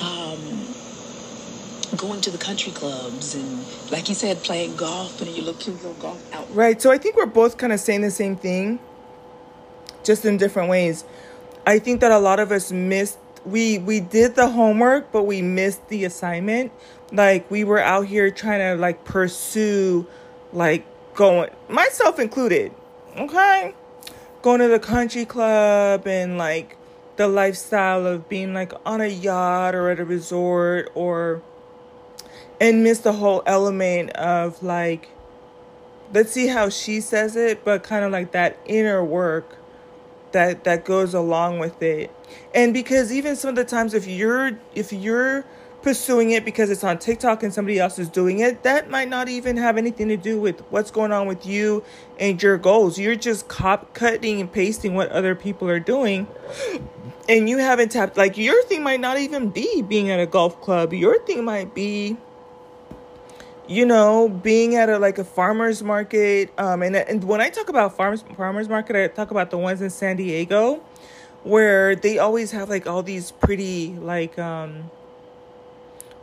um, 0.00 0.66
going 1.96 2.20
to 2.22 2.30
the 2.30 2.38
country 2.38 2.72
clubs 2.72 3.34
and, 3.34 3.64
like 3.90 4.08
you 4.08 4.14
said, 4.14 4.38
playing 4.38 4.76
golf 4.76 5.20
and 5.20 5.30
you 5.30 5.42
look 5.42 5.60
cute 5.60 5.82
golf 6.00 6.34
out. 6.34 6.46
Right. 6.54 6.80
So 6.80 6.90
I 6.90 6.98
think 6.98 7.16
we're 7.16 7.26
both 7.26 7.56
kind 7.58 7.72
of 7.72 7.80
saying 7.80 8.02
the 8.02 8.10
same 8.10 8.36
thing, 8.36 8.78
just 10.04 10.24
in 10.24 10.36
different 10.36 10.68
ways. 10.68 11.04
I 11.66 11.78
think 11.78 12.00
that 12.00 12.12
a 12.12 12.18
lot 12.18 12.40
of 12.40 12.52
us 12.52 12.72
missed. 12.72 13.18
We 13.44 13.78
we 13.78 14.00
did 14.00 14.34
the 14.34 14.48
homework, 14.48 15.12
but 15.12 15.22
we 15.22 15.40
missed 15.42 15.88
the 15.88 16.04
assignment. 16.04 16.72
Like 17.12 17.50
we 17.50 17.64
were 17.64 17.78
out 17.78 18.06
here 18.06 18.30
trying 18.30 18.60
to 18.60 18.80
like 18.80 19.04
pursue, 19.04 20.06
like 20.52 20.84
going 21.14 21.50
myself 21.68 22.18
included. 22.18 22.72
Okay, 23.16 23.74
going 24.42 24.60
to 24.60 24.68
the 24.68 24.78
country 24.78 25.24
club 25.24 26.06
and 26.06 26.38
like 26.38 26.76
the 27.16 27.28
lifestyle 27.28 28.06
of 28.06 28.28
being 28.28 28.54
like 28.54 28.72
on 28.86 29.00
a 29.00 29.06
yacht 29.06 29.74
or 29.74 29.90
at 29.90 30.00
a 30.00 30.04
resort 30.04 30.90
or 30.94 31.42
and 32.60 32.82
miss 32.82 33.00
the 33.00 33.12
whole 33.12 33.42
element 33.46 34.10
of 34.12 34.62
like 34.62 35.10
let's 36.14 36.32
see 36.32 36.46
how 36.46 36.68
she 36.68 37.00
says 37.00 37.36
it 37.36 37.64
but 37.64 37.82
kind 37.82 38.04
of 38.04 38.10
like 38.10 38.32
that 38.32 38.58
inner 38.64 39.04
work 39.04 39.58
that 40.32 40.64
that 40.64 40.84
goes 40.84 41.12
along 41.12 41.58
with 41.58 41.82
it 41.82 42.10
and 42.54 42.72
because 42.72 43.12
even 43.12 43.36
some 43.36 43.50
of 43.50 43.56
the 43.56 43.64
times 43.64 43.92
if 43.92 44.06
you're 44.06 44.52
if 44.74 44.92
you're 44.92 45.44
pursuing 45.82 46.30
it 46.30 46.44
because 46.44 46.70
it's 46.70 46.84
on 46.84 46.98
TikTok 46.98 47.42
and 47.42 47.52
somebody 47.52 47.78
else 47.78 47.98
is 47.98 48.08
doing 48.08 48.40
it 48.40 48.62
that 48.62 48.90
might 48.90 49.08
not 49.08 49.28
even 49.28 49.56
have 49.56 49.76
anything 49.76 50.08
to 50.08 50.16
do 50.16 50.40
with 50.40 50.60
what's 50.70 50.90
going 50.90 51.12
on 51.12 51.26
with 51.26 51.46
you 51.46 51.82
and 52.18 52.42
your 52.42 52.58
goals. 52.58 52.98
You're 52.98 53.16
just 53.16 53.48
cop 53.48 53.94
cutting 53.94 54.40
and 54.40 54.52
pasting 54.52 54.94
what 54.94 55.10
other 55.10 55.34
people 55.34 55.68
are 55.68 55.80
doing 55.80 56.26
and 57.28 57.48
you 57.48 57.58
haven't 57.58 57.92
tapped 57.92 58.16
like 58.16 58.36
your 58.36 58.62
thing 58.64 58.82
might 58.82 59.00
not 59.00 59.18
even 59.18 59.50
be 59.50 59.82
being 59.82 60.10
at 60.10 60.20
a 60.20 60.26
golf 60.26 60.60
club. 60.60 60.92
Your 60.92 61.18
thing 61.20 61.44
might 61.44 61.74
be 61.74 62.16
you 63.70 63.86
know, 63.86 64.28
being 64.28 64.74
at 64.74 64.88
a 64.88 64.98
like 64.98 65.18
a 65.18 65.24
farmers 65.24 65.80
market, 65.80 66.52
um, 66.58 66.82
and 66.82 66.96
and 66.96 67.22
when 67.22 67.40
I 67.40 67.50
talk 67.50 67.68
about 67.68 67.96
farmers 67.96 68.24
farmers 68.36 68.68
market, 68.68 68.96
I 68.96 69.06
talk 69.06 69.30
about 69.30 69.50
the 69.50 69.58
ones 69.58 69.80
in 69.80 69.90
San 69.90 70.16
Diego, 70.16 70.82
where 71.44 71.94
they 71.94 72.18
always 72.18 72.50
have 72.50 72.68
like 72.68 72.88
all 72.88 73.04
these 73.04 73.30
pretty 73.30 73.90
like 74.00 74.36
um, 74.40 74.90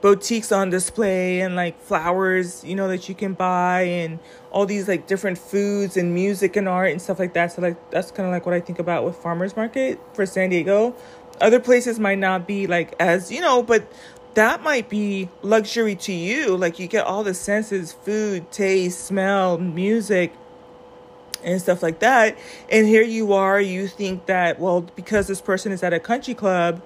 boutiques 0.08 0.54
on 0.54 0.70
display 0.70 1.42
and 1.42 1.58
like 1.58 1.78
flowers, 1.82 2.64
you 2.64 2.74
know, 2.74 2.88
that 2.88 3.10
you 3.10 3.14
can 3.14 3.34
buy 3.34 3.82
and 3.82 4.20
all 4.52 4.66
these 4.66 4.88
like 4.88 5.06
different 5.06 5.38
foods 5.38 5.98
and 5.98 6.14
music 6.14 6.56
and 6.56 6.66
art 6.66 6.92
and 6.92 7.02
stuff 7.02 7.20
like 7.20 7.34
that. 7.34 7.52
So 7.52 7.62
like 7.62 7.92
that's 7.92 8.10
kind 8.12 8.26
of 8.26 8.32
like 8.32 8.46
what 8.46 8.56
I 8.56 8.62
think 8.62 8.80
about 8.80 9.04
with 9.04 9.18
farmers 9.18 9.58
market 9.58 10.00
for 10.14 10.26
San 10.26 10.50
Diego. 10.50 10.96
Other 11.42 11.60
places 11.60 12.00
might 12.00 12.20
not 12.20 12.48
be 12.48 12.68
like 12.68 12.96
as 13.02 13.34
you 13.34 13.42
know, 13.42 13.62
but 13.62 13.92
that 14.36 14.64
might 14.64 14.88
be 14.88 15.28
luxury 15.42 15.96
to 15.96 16.14
you. 16.14 16.56
Like 16.56 16.80
you 16.80 16.88
get 16.88 17.06
all 17.06 17.26
the 17.26 17.34
senses 17.34 17.92
food, 17.92 18.50
taste, 18.50 19.04
smell, 19.04 19.58
music, 19.58 20.32
and 21.44 21.62
stuff 21.62 21.84
like 21.84 22.00
that. 22.00 22.38
And 22.72 22.88
here 22.88 23.04
you 23.04 23.34
are, 23.34 23.60
you 23.60 23.88
think 23.88 24.28
that, 24.28 24.58
well, 24.58 24.82
because 24.82 25.28
this 25.28 25.42
person 25.42 25.74
is 25.74 25.84
at 25.84 25.92
a 25.92 26.00
country 26.00 26.34
club 26.34 26.82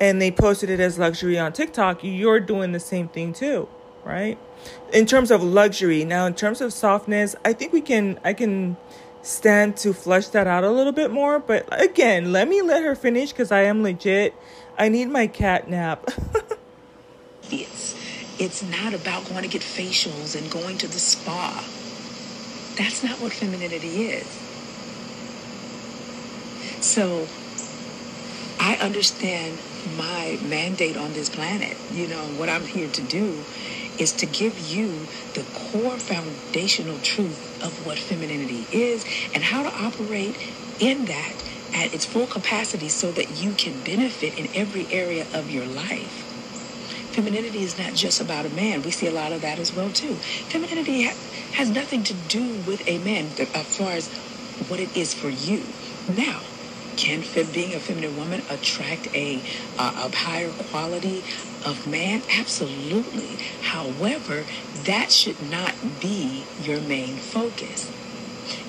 and 0.00 0.20
they 0.20 0.30
posted 0.30 0.70
it 0.70 0.80
as 0.80 0.98
luxury 0.98 1.38
on 1.38 1.52
TikTok, 1.52 2.02
you're 2.02 2.40
doing 2.40 2.72
the 2.72 2.80
same 2.80 3.08
thing 3.08 3.32
too, 3.32 3.68
right? 4.04 4.38
In 4.92 5.06
terms 5.06 5.30
of 5.30 5.42
luxury. 5.42 6.04
Now, 6.04 6.26
in 6.26 6.34
terms 6.34 6.60
of 6.60 6.72
softness, 6.72 7.36
I 7.44 7.52
think 7.52 7.72
we 7.72 7.80
can, 7.80 8.18
I 8.24 8.32
can 8.32 8.76
stand 9.22 9.76
to 9.78 9.92
flush 9.92 10.28
that 10.28 10.46
out 10.46 10.64
a 10.64 10.70
little 10.70 10.92
bit 10.92 11.10
more. 11.10 11.38
But 11.38 11.68
again, 11.80 12.32
let 12.32 12.48
me 12.48 12.62
let 12.62 12.82
her 12.82 12.94
finish 12.94 13.32
because 13.32 13.50
I 13.50 13.62
am 13.62 13.82
legit. 13.82 14.34
I 14.78 14.88
need 14.88 15.06
my 15.06 15.26
cat 15.26 15.68
nap. 15.68 16.08
It's, 17.50 17.94
it's 18.40 18.62
not 18.62 18.92
about 18.92 19.28
going 19.28 19.42
to 19.42 19.48
get 19.48 19.62
facials 19.62 20.36
and 20.36 20.50
going 20.50 20.78
to 20.78 20.88
the 20.88 20.98
spa. 20.98 21.64
That's 22.76 23.04
not 23.04 23.20
what 23.20 23.32
femininity 23.32 24.06
is. 24.06 24.26
So 26.84 27.28
I 28.58 28.76
understand 28.76 29.58
my 29.86 30.38
mandate 30.42 30.96
on 30.96 31.14
this 31.14 31.30
planet. 31.30 31.80
You 31.88 32.08
know, 32.08 32.30
what 32.30 32.50
I'm 32.50 32.66
here 32.66 32.88
to 32.90 33.02
do 33.02 33.46
is 33.98 34.14
to 34.16 34.26
give 34.26 34.58
you 34.60 35.08
the 35.34 35.44
core 35.46 35.98
foundational 36.00 37.00
truth 37.00 37.52
of 37.62 37.80
what 37.80 37.98
femininity 37.98 38.68
is 38.72 39.04
and 39.34 39.44
how 39.44 39.64
to 39.64 39.72
operate 39.74 40.38
in 40.78 41.06
that 41.06 41.44
at 41.74 41.94
its 41.94 42.06
full 42.06 42.28
capacity 42.28 42.90
so 42.90 43.12
that 43.12 43.30
you 43.30 43.54
can 43.54 43.82
benefit 43.82 44.34
in 44.34 44.48
every 44.54 44.90
area 44.92 45.28
of 45.32 45.50
your 45.50 45.66
life 45.66 46.26
femininity 47.12 47.62
is 47.62 47.78
not 47.78 47.94
just 47.94 48.20
about 48.20 48.46
a 48.46 48.50
man. 48.50 48.82
We 48.82 48.92
see 48.92 49.06
a 49.06 49.12
lot 49.12 49.32
of 49.32 49.42
that 49.42 49.58
as 49.60 49.74
well 49.74 49.92
too. 49.92 50.20
Femininity 50.50 51.04
ha- 51.04 51.16
has 51.52 51.70
nothing 51.70 52.04
to 52.04 52.14
do 52.14 52.54
with 52.54 52.82
a 52.86 52.98
man 52.98 53.34
as 53.54 53.74
far 53.76 53.92
as 53.94 54.10
what 54.68 54.80
it 54.80 54.96
is 54.96 55.14
for 55.14 55.30
you. 55.30 55.76
Now, 56.08 56.44
can 56.96 57.22
being 57.52 57.74
a 57.74 57.78
feminine 57.78 58.16
woman 58.16 58.42
attract 58.50 59.14
a, 59.14 59.36
a 59.78 60.14
higher 60.14 60.50
quality 60.70 61.22
of 61.64 61.86
man? 61.86 62.22
Absolutely. 62.30 63.36
However, 63.62 64.44
that 64.84 65.12
should 65.12 65.50
not 65.50 65.74
be 66.00 66.44
your 66.62 66.80
main 66.80 67.16
focus. 67.16 67.90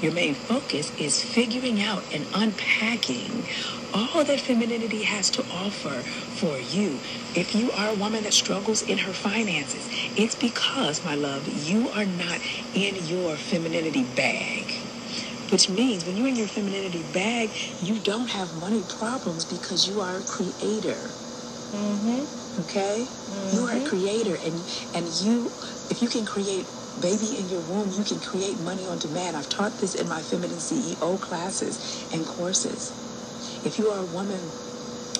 Your 0.02 0.12
main 0.12 0.34
focus 0.34 0.92
is 1.00 1.24
figuring 1.24 1.82
out 1.82 2.04
and 2.14 2.26
unpacking 2.34 3.46
all 3.94 4.24
that 4.24 4.40
femininity 4.40 5.04
has 5.04 5.30
to 5.32 5.42
offer 5.52 6.02
for 6.38 6.58
you. 6.58 7.00
If 7.36 7.56
you 7.56 7.72
are 7.72 7.90
a 7.90 7.96
woman 7.96 8.24
that 8.24 8.34
struggles 8.34 8.82
in 8.82 8.98
her 9.00 9.14
finances, 9.14 9.88
it's 10.16 10.36
because, 10.36 11.04
my 11.06 11.16
love, 11.16 11.48
you 11.68 11.90
are 11.90 12.06
not 12.06 12.40
in 12.74 12.96
your 13.08 13.36
femininity 13.36 14.04
bag. 14.16 14.87
Which 15.52 15.70
means 15.70 16.06
when 16.06 16.18
you're 16.18 16.28
in 16.28 16.36
your 16.36 16.48
femininity 16.48 17.04
bag, 17.14 17.50
you 17.82 18.00
don't 18.00 18.28
have 18.28 18.50
money 18.60 18.84
problems 19.00 19.46
because 19.46 19.88
you 19.88 20.02
are 20.02 20.18
a 20.18 20.24
creator. 20.24 21.00
Mm-hmm. 21.72 22.62
Okay? 22.68 23.06
Mm-hmm. 23.06 23.56
You 23.56 23.62
are 23.68 23.72
a 23.72 23.76
mm-hmm. 23.76 23.88
creator, 23.88 24.36
and 24.44 24.56
and 24.96 25.06
you, 25.24 25.48
if 25.90 26.02
you 26.02 26.10
can 26.10 26.26
create 26.26 26.66
baby 27.02 27.38
in 27.38 27.48
your 27.50 27.62
womb, 27.70 27.88
you 27.94 28.04
can 28.04 28.20
create 28.20 28.60
money 28.62 28.86
on 28.88 28.98
demand. 29.00 29.38
I've 29.38 29.50
taught 29.50 29.72
this 29.80 29.96
in 29.96 30.10
my 30.10 30.22
feminine 30.22 30.58
CEO 30.58 31.20
classes 31.22 31.80
and 32.14 32.26
courses. 32.26 32.92
If 33.66 33.80
you 33.80 33.90
are 33.90 34.00
a 34.00 34.10
woman 34.16 34.40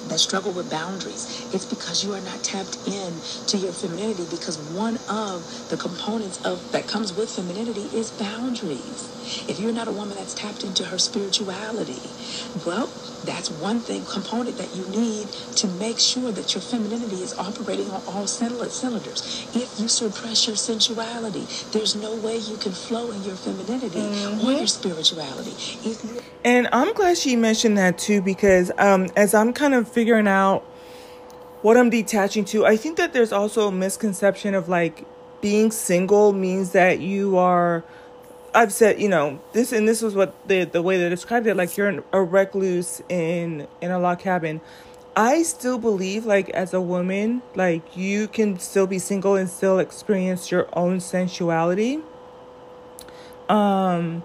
that 0.10 0.20
struggle 0.20 0.52
with 0.52 0.70
boundaries. 0.70 1.48
It's 1.54 1.66
because 1.66 2.04
you 2.04 2.14
are 2.14 2.22
not 2.22 2.44
tapped 2.44 2.78
in 2.88 3.14
to 3.48 3.58
your 3.58 3.72
femininity 3.72 4.26
because 4.30 4.58
one 4.72 4.98
of 5.10 5.44
the 5.70 5.78
components 5.78 6.44
of 6.46 6.72
that 6.72 6.88
comes 6.88 7.14
with 7.14 7.30
femininity 7.30 7.90
is 7.94 8.12
boundaries. 8.12 9.14
If 9.50 9.60
you're 9.60 9.74
not 9.74 9.88
a 9.88 9.92
woman 9.92 10.16
that's 10.16 10.34
tapped 10.34 10.64
into 10.64 10.86
her 10.86 10.98
spirituality, 10.98 12.00
well, 12.66 12.88
that's 13.26 13.50
one 13.50 13.80
thing 13.80 14.06
component 14.06 14.58
that 14.58 14.74
you 14.76 14.88
need 14.88 15.28
to 15.58 15.68
make 15.80 16.00
sure 16.00 16.32
that 16.32 16.54
your 16.54 16.62
femininity 16.62 17.22
is 17.24 17.38
operating 17.38 17.90
on 17.92 18.02
all 18.08 18.28
cylinders. 18.28 19.48
If 19.54 19.80
you 19.80 19.88
suppress 19.88 20.48
your 20.48 20.56
sensuality, 20.56 21.46
there's 21.72 21.96
no 21.96 22.16
way 22.16 22.38
you 22.38 22.58
can 22.58 22.72
flow 22.72 23.12
in 23.12 23.24
your 23.24 23.36
femininity 23.36 24.00
mm-hmm. 24.00 24.48
or 24.48 24.52
your 24.54 24.68
spirituality. 24.68 25.56
You- 25.84 26.22
and 26.44 26.68
I'm 26.72 26.94
glad 26.94 27.18
she 27.18 27.36
mentioned 27.36 27.78
that 27.78 27.98
too 27.98 28.22
because 28.22 28.72
um, 28.78 29.10
as 29.16 29.34
I'm 29.34 29.54
kind 29.54 29.74
of 29.74 29.88
figuring 29.88 30.28
out 30.28 30.62
what 31.62 31.78
I'm 31.78 31.90
detaching 31.90 32.46
to, 32.46 32.66
I 32.66 32.78
think 32.78 32.98
that 32.98 33.14
there's 33.14 33.32
also 33.32 33.68
a 33.68 33.72
misconception 33.72 34.54
of 34.54 34.70
like 34.70 35.06
being 35.42 35.72
single 35.72 36.34
means 36.34 36.72
that 36.72 37.00
you 37.00 37.38
are 37.38 37.84
I've 38.58 38.74
said, 38.74 39.00
you 39.00 39.08
know, 39.08 39.40
this 39.54 39.72
and 39.72 39.88
this 39.88 40.02
was 40.02 40.16
what 40.16 40.36
the 40.48 40.64
the 40.64 40.82
way 40.82 40.98
they 40.98 41.10
described 41.10 41.46
it, 41.48 41.56
like 41.56 41.78
you're 41.78 42.04
a 42.12 42.22
recluse 42.24 43.02
in 43.08 43.68
in 43.82 43.92
a 43.92 44.00
log 44.00 44.20
cabin. 44.20 44.62
I 45.16 45.44
still 45.44 45.78
believe, 45.78 46.26
like 46.26 46.50
as 46.50 46.74
a 46.74 46.82
woman, 46.82 47.42
like 47.56 47.96
you 47.96 48.28
can 48.28 48.60
still 48.60 48.88
be 48.88 49.00
single 49.00 49.36
and 49.36 49.50
still 49.50 49.80
experience 49.80 50.50
your 50.50 50.68
own 50.74 51.00
sensuality. 51.00 52.02
Um, 53.50 54.24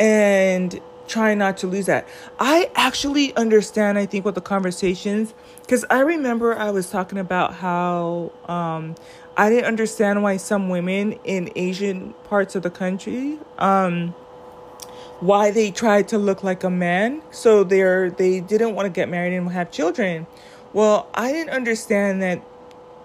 and 0.00 0.80
try 1.08 1.34
not 1.34 1.56
to 1.58 1.66
lose 1.66 1.86
that. 1.86 2.06
I 2.38 2.70
actually 2.74 3.34
understand. 3.36 3.98
I 3.98 4.06
think 4.06 4.24
what 4.24 4.34
the 4.34 4.40
conversations, 4.40 5.34
because 5.62 5.84
I 5.90 6.00
remember 6.00 6.56
I 6.56 6.70
was 6.70 6.90
talking 6.90 7.18
about 7.18 7.54
how 7.54 8.32
um 8.46 8.94
I 9.36 9.50
didn't 9.50 9.66
understand 9.66 10.22
why 10.22 10.36
some 10.36 10.68
women 10.68 11.12
in 11.24 11.50
Asian 11.54 12.12
parts 12.24 12.56
of 12.56 12.64
the 12.64 12.70
country, 12.70 13.38
um, 13.58 14.08
why 15.20 15.52
they 15.52 15.70
tried 15.70 16.08
to 16.08 16.18
look 16.18 16.42
like 16.42 16.64
a 16.64 16.70
man. 16.70 17.22
So 17.30 17.62
they're 17.64 18.10
they 18.10 18.40
didn't 18.40 18.74
want 18.74 18.86
to 18.86 18.90
get 18.90 19.08
married 19.08 19.36
and 19.36 19.50
have 19.52 19.70
children. 19.70 20.26
Well, 20.72 21.08
I 21.14 21.32
didn't 21.32 21.50
understand 21.50 22.20
that 22.22 22.42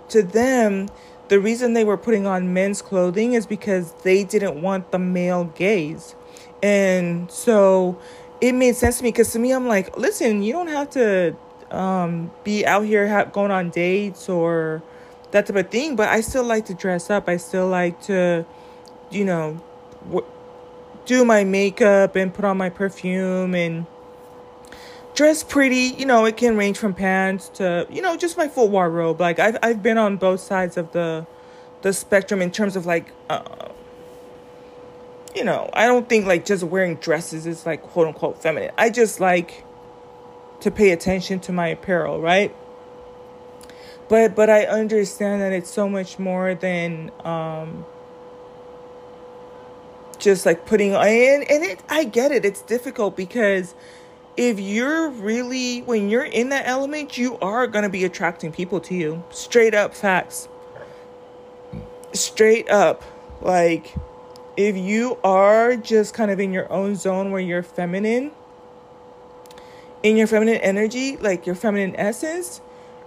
to 0.09 0.23
them, 0.23 0.89
the 1.29 1.39
reason 1.39 1.73
they 1.73 1.83
were 1.83 1.97
putting 1.97 2.27
on 2.27 2.53
men's 2.53 2.81
clothing 2.81 3.33
is 3.33 3.45
because 3.45 3.93
they 4.03 4.23
didn't 4.23 4.61
want 4.61 4.91
the 4.91 4.99
male 4.99 5.45
gaze. 5.45 6.15
And 6.63 7.29
so 7.29 7.99
it 8.41 8.53
made 8.53 8.75
sense 8.77 8.97
to 8.99 9.03
me 9.03 9.09
because 9.11 9.31
to 9.33 9.39
me, 9.39 9.51
I'm 9.51 9.67
like, 9.67 9.97
listen, 9.97 10.41
you 10.41 10.53
don't 10.53 10.67
have 10.69 10.89
to 10.91 11.35
um, 11.69 12.31
be 12.43 12.65
out 12.65 12.85
here 12.85 13.07
ha- 13.07 13.25
going 13.25 13.51
on 13.51 13.69
dates 13.69 14.29
or 14.29 14.81
that 15.31 15.45
type 15.45 15.57
of 15.57 15.69
thing. 15.69 15.97
But 15.97 16.07
I 16.09 16.21
still 16.21 16.45
like 16.45 16.65
to 16.67 16.73
dress 16.73 17.09
up. 17.09 17.27
I 17.27 17.37
still 17.37 17.67
like 17.67 18.01
to, 18.03 18.45
you 19.11 19.25
know, 19.25 19.61
w- 20.05 20.25
do 21.05 21.25
my 21.25 21.43
makeup 21.43 22.15
and 22.15 22.33
put 22.33 22.45
on 22.45 22.57
my 22.57 22.69
perfume 22.69 23.53
and 23.53 23.85
dress 25.15 25.43
pretty. 25.43 25.93
You 25.97 26.05
know, 26.05 26.23
it 26.23 26.37
can 26.37 26.55
range 26.55 26.77
from 26.77 26.93
pants 26.93 27.49
to, 27.55 27.85
you 27.89 28.01
know, 28.01 28.15
just 28.15 28.37
my 28.37 28.47
full 28.47 28.69
wardrobe. 28.69 29.19
Like 29.19 29.39
I've 29.39 29.57
I've 29.61 29.83
been 29.83 29.97
on 29.97 30.15
both 30.15 30.39
sides 30.39 30.77
of 30.77 30.93
the 30.93 31.27
the 31.81 31.91
spectrum 31.91 32.41
in 32.41 32.51
terms 32.51 32.77
of 32.77 32.85
like 32.85 33.11
uh, 33.29 33.67
you 35.35 35.43
know, 35.43 35.69
I 35.73 35.87
don't 35.87 36.07
think 36.07 36.25
like 36.25 36.45
just 36.45 36.63
wearing 36.63 36.95
dresses 36.95 37.45
is 37.45 37.65
like 37.65 37.81
quote 37.81 38.07
unquote 38.07 38.41
feminine. 38.41 38.71
I 38.77 38.89
just 38.89 39.19
like 39.19 39.63
to 40.61 40.71
pay 40.71 40.91
attention 40.91 41.39
to 41.41 41.51
my 41.51 41.67
apparel, 41.67 42.21
right? 42.21 42.55
but 44.13 44.35
but 44.35 44.49
I 44.49 44.65
understand 44.65 45.41
that 45.41 45.53
it's 45.53 45.69
so 45.69 45.87
much 45.89 46.19
more 46.19 46.55
than 46.55 47.11
um 47.23 47.85
just 50.19 50.45
like 50.45 50.65
putting 50.65 50.93
and 50.93 51.49
and 51.49 51.63
it 51.63 51.79
I 51.89 52.03
get 52.03 52.31
it 52.31 52.45
it's 52.45 52.61
difficult 52.61 53.15
because 53.15 53.73
if 54.37 54.59
you're 54.59 55.09
really 55.09 55.81
when 55.81 56.09
you're 56.09 56.23
in 56.23 56.49
that 56.49 56.67
element 56.67 57.17
you 57.17 57.37
are 57.39 57.67
going 57.67 57.83
to 57.83 57.89
be 57.89 58.03
attracting 58.03 58.51
people 58.51 58.79
to 58.81 58.95
you 58.95 59.23
straight 59.31 59.73
up 59.73 59.93
facts 59.93 60.47
straight 62.13 62.69
up 62.69 63.03
like 63.41 63.95
if 64.55 64.77
you 64.77 65.17
are 65.23 65.75
just 65.75 66.13
kind 66.13 66.29
of 66.29 66.39
in 66.39 66.53
your 66.53 66.71
own 66.71 66.95
zone 66.95 67.31
where 67.31 67.41
you're 67.41 67.63
feminine 67.63 68.31
in 70.03 70.17
your 70.17 70.27
feminine 70.27 70.57
energy 70.57 71.17
like 71.17 71.45
your 71.45 71.55
feminine 71.55 71.95
essence 71.95 72.61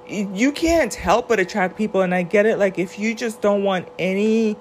you 0.08 0.52
can't 0.52 0.94
help 0.94 1.28
but 1.28 1.40
attract 1.40 1.76
people. 1.76 2.00
And 2.00 2.14
i 2.14 2.22
get 2.22 2.46
it 2.46 2.58
like 2.58 2.78
if 2.78 2.98
you 2.98 3.14
just 3.14 3.40
don't 3.40 3.62
want 3.62 3.88
any 3.98 4.56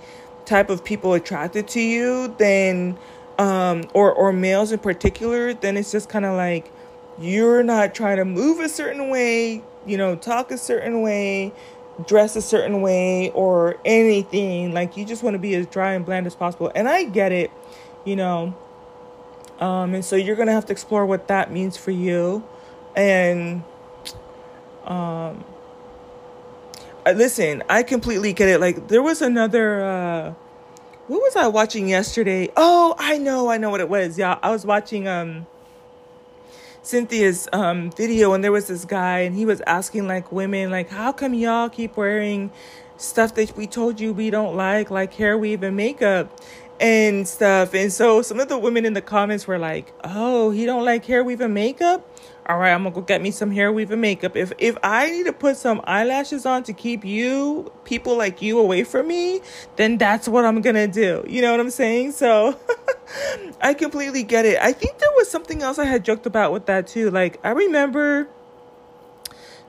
type 0.46 0.70
of 0.70 0.84
people 0.84 1.14
attracted 1.14 1.68
to 1.70 1.82
you 1.82 2.34
then 2.38 2.98
um 3.40 3.84
or 3.94 4.14
or 4.14 4.32
males 4.32 4.72
in 4.72 4.80
particular 4.80 5.54
then 5.54 5.76
it's 5.76 5.92
just 5.92 6.08
kind 6.08 6.24
of 6.24 6.36
like 6.36 6.72
you're 7.20 7.64
not 7.64 7.96
trying 7.96 8.18
to 8.18 8.26
move 8.26 8.60
a 8.60 8.70
certain 8.70 9.10
way 9.10 9.64
you 9.86 9.98
know 9.98 10.16
talk 10.16 10.52
a 10.52 10.58
certain 10.58 11.02
way 11.02 11.52
dress 12.08 12.36
a 12.36 12.42
certain 12.42 12.82
way 12.82 13.32
or 13.32 13.78
anything 13.86 14.74
like 14.74 14.98
you 14.98 15.06
just 15.06 15.24
want 15.24 15.34
to 15.34 15.40
be 15.40 15.56
as 15.56 15.66
dry 15.68 15.94
and 15.94 16.06
bland 16.06 16.28
as 16.28 16.36
possible 16.36 16.72
and 16.76 16.90
i 16.90 17.04
get 17.04 17.32
it 17.32 17.50
you 18.04 18.16
know 18.16 18.54
um 19.60 19.94
and 19.94 20.04
so 20.04 20.16
you're 20.16 20.36
gonna 20.36 20.52
have 20.52 20.66
to 20.66 20.74
explore 20.74 21.06
what 21.06 21.28
that 21.30 21.52
means 21.52 21.78
for 21.78 21.92
you 21.92 22.44
and 22.96 23.64
um, 24.86 25.44
listen, 27.06 27.64
I 27.70 27.84
completely 27.84 28.34
get 28.34 28.50
it. 28.50 28.60
Like 28.60 28.88
there 28.88 29.02
was 29.02 29.22
another. 29.22 29.84
Uh, 29.84 30.34
what 31.08 31.22
was 31.22 31.36
I 31.36 31.48
watching 31.48 31.88
yesterday? 31.88 32.50
Oh, 32.58 32.96
I 32.98 33.18
know, 33.18 33.50
I 33.50 33.58
know 33.58 33.70
what 33.70 33.82
it 33.82 33.90
was. 33.90 34.18
Yeah, 34.18 34.40
I 34.42 34.50
was 34.50 34.66
watching 34.66 35.08
um 35.08 35.46
Cynthia's 36.86 37.48
um 37.52 37.92
video 37.92 38.34
and 38.34 38.44
there 38.44 38.52
was 38.52 38.68
this 38.68 38.86
guy 38.86 39.20
and 39.20 39.36
he 39.36 39.46
was 39.46 39.62
asking 39.66 40.08
like 40.08 40.32
women 40.32 40.70
like 40.70 40.90
how 40.90 41.12
come 41.12 41.34
y'all 41.34 41.68
keep 41.68 41.98
wearing 41.98 42.52
stuff 42.98 43.34
that 43.36 43.58
we 43.58 43.68
told 43.68 44.00
you 44.00 44.14
we 44.14 44.30
don't 44.30 44.56
like 44.56 44.92
like 44.92 45.14
hair 45.14 45.38
weave 45.38 45.64
and 45.64 45.76
makeup 45.76 46.30
and 46.80 47.28
stuff. 47.28 47.74
And 47.74 47.92
so 47.92 48.22
some 48.22 48.40
of 48.40 48.50
the 48.50 48.58
women 48.58 48.86
in 48.86 48.94
the 48.94 49.02
comments 49.02 49.48
were 49.48 49.58
like, 49.58 49.94
"Oh, 50.04 50.52
he 50.52 50.66
don't 50.66 50.86
like 50.86 51.06
hair 51.06 51.24
weave 51.24 51.42
and 51.42 51.54
makeup." 51.54 52.08
All 52.48 52.60
right, 52.60 52.74
I'm 52.74 52.84
gonna 52.84 52.94
go 52.94 53.02
get 53.02 53.24
me 53.24 53.32
some 53.32 53.50
hair 53.50 53.74
weave 53.74 53.90
and 53.90 54.02
makeup. 54.02 54.36
If 54.36 54.54
if 54.60 54.78
I 54.84 55.10
need 55.10 55.26
to 55.26 55.34
put 55.34 55.58
some 55.58 55.82
eyelashes 55.86 56.46
on 56.46 56.62
to 56.64 56.74
keep 56.74 57.04
you 57.04 57.72
people 57.86 58.16
like 58.16 58.40
you 58.40 58.60
away 58.60 58.84
from 58.84 59.08
me, 59.08 59.42
then 59.78 59.98
that's 59.98 60.28
what 60.28 60.46
I'm 60.46 60.62
gonna 60.62 60.88
do. 60.88 61.26
You 61.28 61.42
know 61.42 61.50
what 61.50 61.60
I'm 61.60 61.72
saying? 61.72 62.12
So 62.12 62.56
I 63.62 63.74
completely 63.74 64.22
get 64.22 64.46
it. 64.46 64.60
I 64.62 64.74
think 64.74 65.00
there 65.00 65.10
was 65.16 65.28
something 65.28 65.64
else 65.64 65.80
I 65.80 65.86
had 65.86 66.06
joked 66.06 66.28
about 66.28 66.52
with 66.52 66.68
that 66.68 66.86
too. 66.86 67.10
Like 67.10 67.40
I 67.44 67.50
remember 67.50 68.30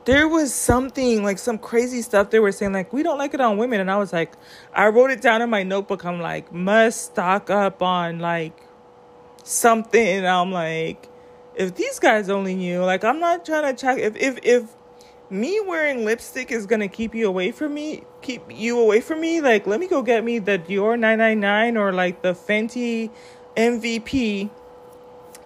there 0.04 0.28
was 0.28 0.54
something 0.54 1.24
like 1.24 1.38
some 1.38 1.56
crazy 1.56 2.02
stuff 2.02 2.28
they 2.28 2.40
were 2.40 2.52
saying 2.52 2.74
like 2.74 2.92
we 2.92 3.02
don't 3.02 3.18
like 3.18 3.34
it 3.34 3.40
on 3.40 3.58
women 3.58 3.80
and 3.80 3.90
i 3.90 3.96
was 3.96 4.12
like 4.12 4.34
i 4.72 4.86
wrote 4.86 5.10
it 5.10 5.20
down 5.20 5.42
in 5.42 5.50
my 5.50 5.64
notebook 5.64 6.04
i'm 6.04 6.20
like 6.20 6.52
must 6.52 7.06
stock 7.06 7.50
up 7.50 7.82
on 7.82 8.20
like 8.20 8.56
something 9.42 10.18
and 10.18 10.26
i'm 10.28 10.52
like 10.52 11.08
if 11.56 11.74
these 11.74 11.98
guys 11.98 12.28
only 12.28 12.54
knew, 12.54 12.84
like 12.84 13.02
I'm 13.02 13.18
not 13.18 13.44
trying 13.44 13.74
to 13.74 13.80
check 13.80 13.98
if 13.98 14.14
if 14.16 14.38
if 14.42 14.76
me 15.30 15.58
wearing 15.66 16.04
lipstick 16.04 16.52
is 16.52 16.66
gonna 16.66 16.88
keep 16.88 17.14
you 17.14 17.26
away 17.26 17.50
from 17.50 17.74
me, 17.74 18.04
keep 18.20 18.42
you 18.50 18.78
away 18.78 19.00
from 19.00 19.20
me, 19.20 19.40
like 19.40 19.66
let 19.66 19.80
me 19.80 19.88
go 19.88 20.02
get 20.02 20.22
me 20.22 20.38
the 20.38 20.58
Dior 20.58 20.98
999 20.98 21.76
or 21.76 21.92
like 21.92 22.22
the 22.22 22.34
Fenty 22.34 23.10
MVP. 23.56 24.50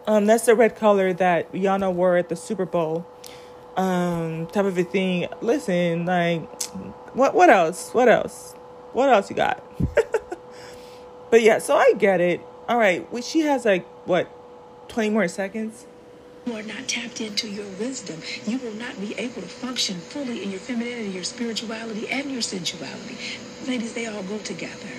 Um, 0.06 0.26
that's 0.26 0.46
the 0.46 0.56
red 0.56 0.74
color 0.74 1.12
that 1.12 1.52
Rihanna 1.52 1.94
wore 1.94 2.16
at 2.16 2.28
the 2.28 2.36
Super 2.36 2.66
Bowl. 2.66 3.06
Um, 3.76 4.48
type 4.48 4.64
of 4.64 4.76
a 4.76 4.82
thing. 4.82 5.28
Listen, 5.40 6.06
like, 6.06 6.42
what 7.14 7.34
what 7.34 7.48
else? 7.50 7.94
What 7.94 8.08
else? 8.08 8.54
What 8.92 9.08
else 9.08 9.30
you 9.30 9.36
got? 9.36 9.62
but 11.30 11.40
yeah, 11.40 11.58
so 11.58 11.76
I 11.76 11.92
get 11.96 12.20
it. 12.20 12.40
All 12.68 12.76
right, 12.76 13.06
she 13.22 13.40
has 13.40 13.64
like 13.64 13.86
what, 14.06 14.28
twenty 14.88 15.10
more 15.10 15.28
seconds 15.28 15.86
you 16.50 16.56
are 16.56 16.62
not 16.62 16.88
tapped 16.88 17.20
into 17.20 17.48
your 17.48 17.66
wisdom, 17.78 18.20
you 18.44 18.58
will 18.58 18.74
not 18.74 19.00
be 19.00 19.14
able 19.14 19.40
to 19.40 19.48
function 19.48 19.94
fully 19.96 20.42
in 20.42 20.50
your 20.50 20.58
femininity, 20.58 21.10
your 21.10 21.22
spirituality, 21.22 22.08
and 22.08 22.30
your 22.30 22.42
sensuality. 22.42 23.16
Ladies, 23.68 23.94
they 23.94 24.06
all 24.06 24.22
go 24.24 24.38
together. 24.38 24.90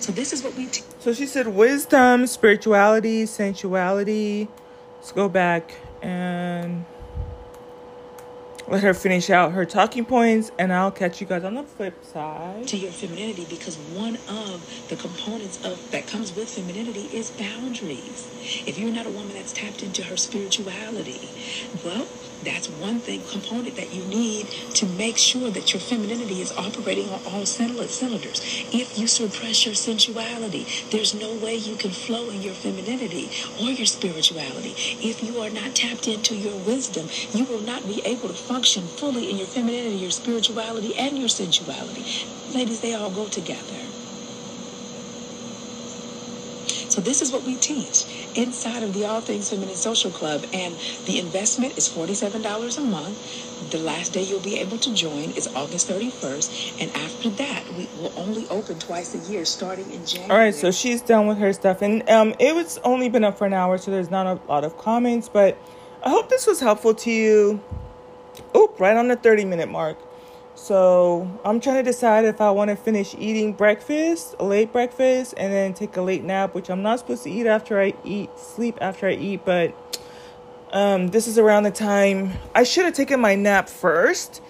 So 0.00 0.12
this 0.12 0.32
is 0.32 0.42
what 0.42 0.54
we. 0.54 0.66
T- 0.66 0.82
so 0.98 1.12
she 1.12 1.26
said 1.26 1.48
wisdom, 1.48 2.26
spirituality, 2.26 3.26
sensuality. 3.26 4.48
Let's 4.96 5.12
go 5.12 5.28
back 5.28 5.74
and 6.00 6.86
let 8.70 8.82
her 8.82 8.92
finish 8.92 9.30
out 9.30 9.52
her 9.52 9.64
talking 9.64 10.04
points, 10.04 10.50
and 10.58 10.72
I'll 10.72 10.90
catch 10.90 11.20
you 11.20 11.26
guys 11.26 11.42
on 11.44 11.54
the 11.54 11.62
flip 11.62 12.04
side. 12.04 12.66
To 12.68 12.76
your 12.76 12.92
femininity, 12.92 13.46
because 13.48 13.76
one 13.76 14.16
of 14.28 14.88
the 14.88 14.96
components 14.96 15.64
of 15.64 15.90
that 15.90 16.06
comes 16.06 16.34
with 16.36 16.50
femininity 16.50 17.08
is 17.16 17.30
boundaries. 17.30 18.28
If 18.66 18.78
you're 18.78 18.92
not 18.92 19.06
a 19.06 19.10
woman 19.10 19.32
that's 19.34 19.52
tapped 19.52 19.82
into 19.82 20.02
her 20.04 20.16
spirituality, 20.16 21.28
well, 21.84 22.06
that's 22.44 22.68
one 22.68 23.00
thing 23.00 23.22
component 23.30 23.74
that 23.76 23.92
you 23.92 24.04
need 24.04 24.46
to 24.74 24.86
make 24.86 25.16
sure 25.16 25.50
that 25.50 25.72
your 25.72 25.80
femininity 25.80 26.40
is 26.40 26.52
operating 26.56 27.08
on 27.08 27.20
all 27.26 27.44
cylinders. 27.44 28.40
If 28.72 28.98
you 28.98 29.06
suppress 29.06 29.66
your 29.66 29.74
sensuality, 29.74 30.66
there's 30.90 31.14
no 31.14 31.34
way 31.38 31.56
you 31.56 31.76
can 31.76 31.90
flow 31.90 32.30
in 32.30 32.42
your 32.42 32.54
femininity 32.54 33.30
or 33.60 33.70
your 33.70 33.86
spirituality. 33.86 34.74
If 35.00 35.22
you 35.22 35.40
are 35.40 35.50
not 35.50 35.74
tapped 35.74 36.06
into 36.06 36.36
your 36.36 36.56
wisdom, 36.58 37.08
you 37.32 37.44
will 37.44 37.60
not 37.62 37.84
be 37.86 38.02
able 38.04 38.28
to 38.28 38.34
function 38.58 38.82
fully 38.82 39.30
in 39.30 39.36
your 39.36 39.46
femininity, 39.46 39.94
your 39.94 40.10
spirituality, 40.10 40.92
and 40.98 41.16
your 41.16 41.28
sensuality. 41.28 42.02
Ladies, 42.52 42.80
they 42.80 42.92
all 42.92 43.08
go 43.08 43.28
together. 43.28 43.78
So 46.90 47.00
this 47.00 47.22
is 47.22 47.30
what 47.30 47.44
we 47.44 47.54
teach 47.54 48.04
inside 48.34 48.82
of 48.82 48.94
the 48.94 49.04
All 49.04 49.20
Things 49.20 49.50
Feminine 49.50 49.76
Social 49.76 50.10
Club. 50.10 50.44
And 50.52 50.74
the 51.06 51.20
investment 51.20 51.78
is 51.78 51.88
$47 51.88 52.78
a 52.78 52.80
month. 52.80 53.70
The 53.70 53.78
last 53.78 54.12
day 54.12 54.24
you'll 54.24 54.40
be 54.40 54.58
able 54.58 54.78
to 54.78 54.92
join 54.92 55.30
is 55.38 55.46
August 55.54 55.88
31st. 55.88 56.82
And 56.82 56.90
after 56.96 57.30
that, 57.30 57.62
we 57.74 57.88
will 58.00 58.12
only 58.16 58.48
open 58.48 58.80
twice 58.80 59.14
a 59.14 59.30
year 59.30 59.44
starting 59.44 59.88
in 59.92 60.04
January. 60.04 60.32
All 60.32 60.36
right, 60.36 60.54
so 60.54 60.72
she's 60.72 61.00
done 61.00 61.28
with 61.28 61.38
her 61.38 61.52
stuff. 61.52 61.80
And 61.80 62.08
um, 62.10 62.34
it 62.40 62.56
was 62.56 62.78
only 62.78 63.08
been 63.08 63.22
up 63.22 63.38
for 63.38 63.46
an 63.46 63.52
hour, 63.54 63.78
so 63.78 63.92
there's 63.92 64.10
not 64.10 64.26
a 64.26 64.40
lot 64.48 64.64
of 64.64 64.76
comments. 64.76 65.28
But 65.28 65.56
I 66.02 66.10
hope 66.10 66.28
this 66.28 66.48
was 66.48 66.58
helpful 66.58 66.94
to 66.94 67.10
you. 67.12 67.62
Oop, 68.56 68.78
right 68.80 68.96
on 68.96 69.08
the 69.08 69.16
30 69.16 69.44
minute 69.44 69.68
mark. 69.68 69.98
So 70.54 71.40
I'm 71.44 71.60
trying 71.60 71.76
to 71.76 71.82
decide 71.82 72.24
if 72.24 72.40
I 72.40 72.50
want 72.50 72.70
to 72.70 72.76
finish 72.76 73.14
eating 73.16 73.52
breakfast, 73.52 74.34
a 74.40 74.44
late 74.44 74.72
breakfast, 74.72 75.34
and 75.36 75.52
then 75.52 75.72
take 75.72 75.96
a 75.96 76.02
late 76.02 76.24
nap, 76.24 76.54
which 76.54 76.68
I'm 76.68 76.82
not 76.82 76.98
supposed 76.98 77.22
to 77.24 77.30
eat 77.30 77.46
after 77.46 77.80
I 77.80 77.94
eat, 78.04 78.36
sleep 78.36 78.76
after 78.80 79.06
I 79.06 79.12
eat, 79.12 79.44
but 79.44 79.72
um, 80.72 81.08
this 81.08 81.28
is 81.28 81.38
around 81.38 81.62
the 81.62 81.70
time 81.70 82.32
I 82.54 82.64
should 82.64 82.84
have 82.84 82.94
taken 82.94 83.20
my 83.20 83.36
nap 83.36 83.68
first 83.68 84.42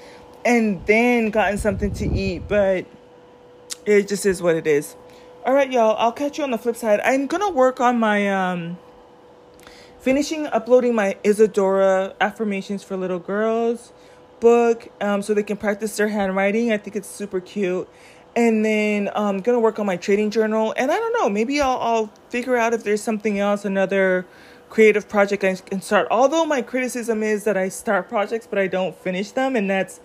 and 0.44 0.84
then 0.86 1.30
gotten 1.30 1.58
something 1.58 1.92
to 1.94 2.06
eat, 2.06 2.48
but 2.48 2.86
it 3.84 4.08
just 4.08 4.24
is 4.24 4.40
what 4.40 4.56
it 4.56 4.66
is. 4.66 4.96
All 5.44 5.54
right, 5.54 5.70
y'all, 5.70 5.94
I'll 5.98 6.12
catch 6.12 6.38
you 6.38 6.44
on 6.44 6.50
the 6.50 6.58
flip 6.58 6.76
side. 6.76 7.00
I'm 7.04 7.26
gonna 7.26 7.50
work 7.50 7.80
on 7.80 7.98
my 7.98 8.28
um 8.28 8.78
finishing 10.00 10.46
uploading 10.46 10.94
my 10.94 11.16
Isadora 11.24 12.14
affirmations 12.20 12.82
for 12.82 12.96
little 12.96 13.18
girls 13.18 13.92
book 14.40 14.88
um, 15.00 15.22
so 15.22 15.34
they 15.34 15.42
can 15.42 15.56
practice 15.56 15.96
their 15.96 16.08
handwriting. 16.08 16.72
I 16.72 16.78
think 16.78 16.96
it's 16.96 17.08
super 17.08 17.40
cute. 17.40 17.88
And 18.36 18.64
then 18.64 19.08
I'm 19.16 19.36
um, 19.36 19.38
gonna 19.40 19.58
work 19.58 19.78
on 19.78 19.86
my 19.86 19.96
trading 19.96 20.30
journal. 20.30 20.72
And 20.76 20.92
I 20.92 20.96
don't 20.96 21.12
know, 21.14 21.28
maybe 21.28 21.60
I'll, 21.60 21.78
I'll 21.78 22.12
figure 22.30 22.56
out 22.56 22.72
if 22.72 22.84
there's 22.84 23.02
something 23.02 23.38
else, 23.38 23.64
another 23.64 24.26
creative 24.68 25.08
project 25.08 25.42
I 25.44 25.54
can 25.56 25.80
start. 25.80 26.06
Although 26.10 26.44
my 26.44 26.62
criticism 26.62 27.22
is 27.22 27.44
that 27.44 27.56
I 27.56 27.68
start 27.68 28.08
projects 28.08 28.46
but 28.46 28.58
I 28.58 28.66
don't 28.66 28.94
finish 28.94 29.32
them, 29.32 29.56
and 29.56 29.68
that's 29.68 30.00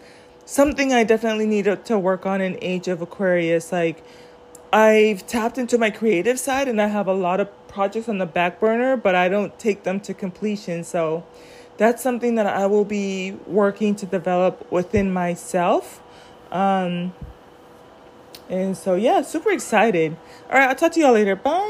something 0.45 0.93
I 0.93 1.03
definitely 1.03 1.45
need 1.45 1.65
to, 1.65 1.75
to 1.75 1.99
work 1.99 2.25
on 2.25 2.41
in 2.41 2.57
Age 2.61 2.87
of 2.87 3.01
Aquarius. 3.01 3.71
Like 3.71 4.03
I've 4.73 5.27
tapped 5.27 5.59
into 5.59 5.77
my 5.77 5.91
creative 5.91 6.39
side 6.39 6.67
and 6.67 6.81
I 6.81 6.87
have 6.87 7.07
a 7.07 7.13
lot 7.13 7.39
of 7.39 7.67
projects 7.67 8.09
on 8.09 8.17
the 8.17 8.25
back 8.25 8.59
burner, 8.59 8.97
but 8.97 9.13
I 9.13 9.29
don't 9.29 9.57
take 9.59 9.83
them 9.83 9.99
to 10.01 10.15
completion. 10.15 10.83
So 10.83 11.23
that's 11.77 12.01
something 12.01 12.35
that 12.35 12.47
I 12.47 12.65
will 12.65 12.83
be 12.85 13.33
working 13.45 13.95
to 13.97 14.07
develop 14.07 14.71
within 14.71 15.13
myself. 15.13 16.01
Um, 16.51 17.13
and 18.49 18.75
so, 18.75 18.95
yeah, 18.95 19.21
super 19.21 19.51
excited. 19.51 20.17
All 20.49 20.57
right, 20.57 20.69
I'll 20.69 20.75
talk 20.75 20.93
to 20.93 20.99
y'all 20.99 21.13
later. 21.13 21.35
Bye. 21.35 21.69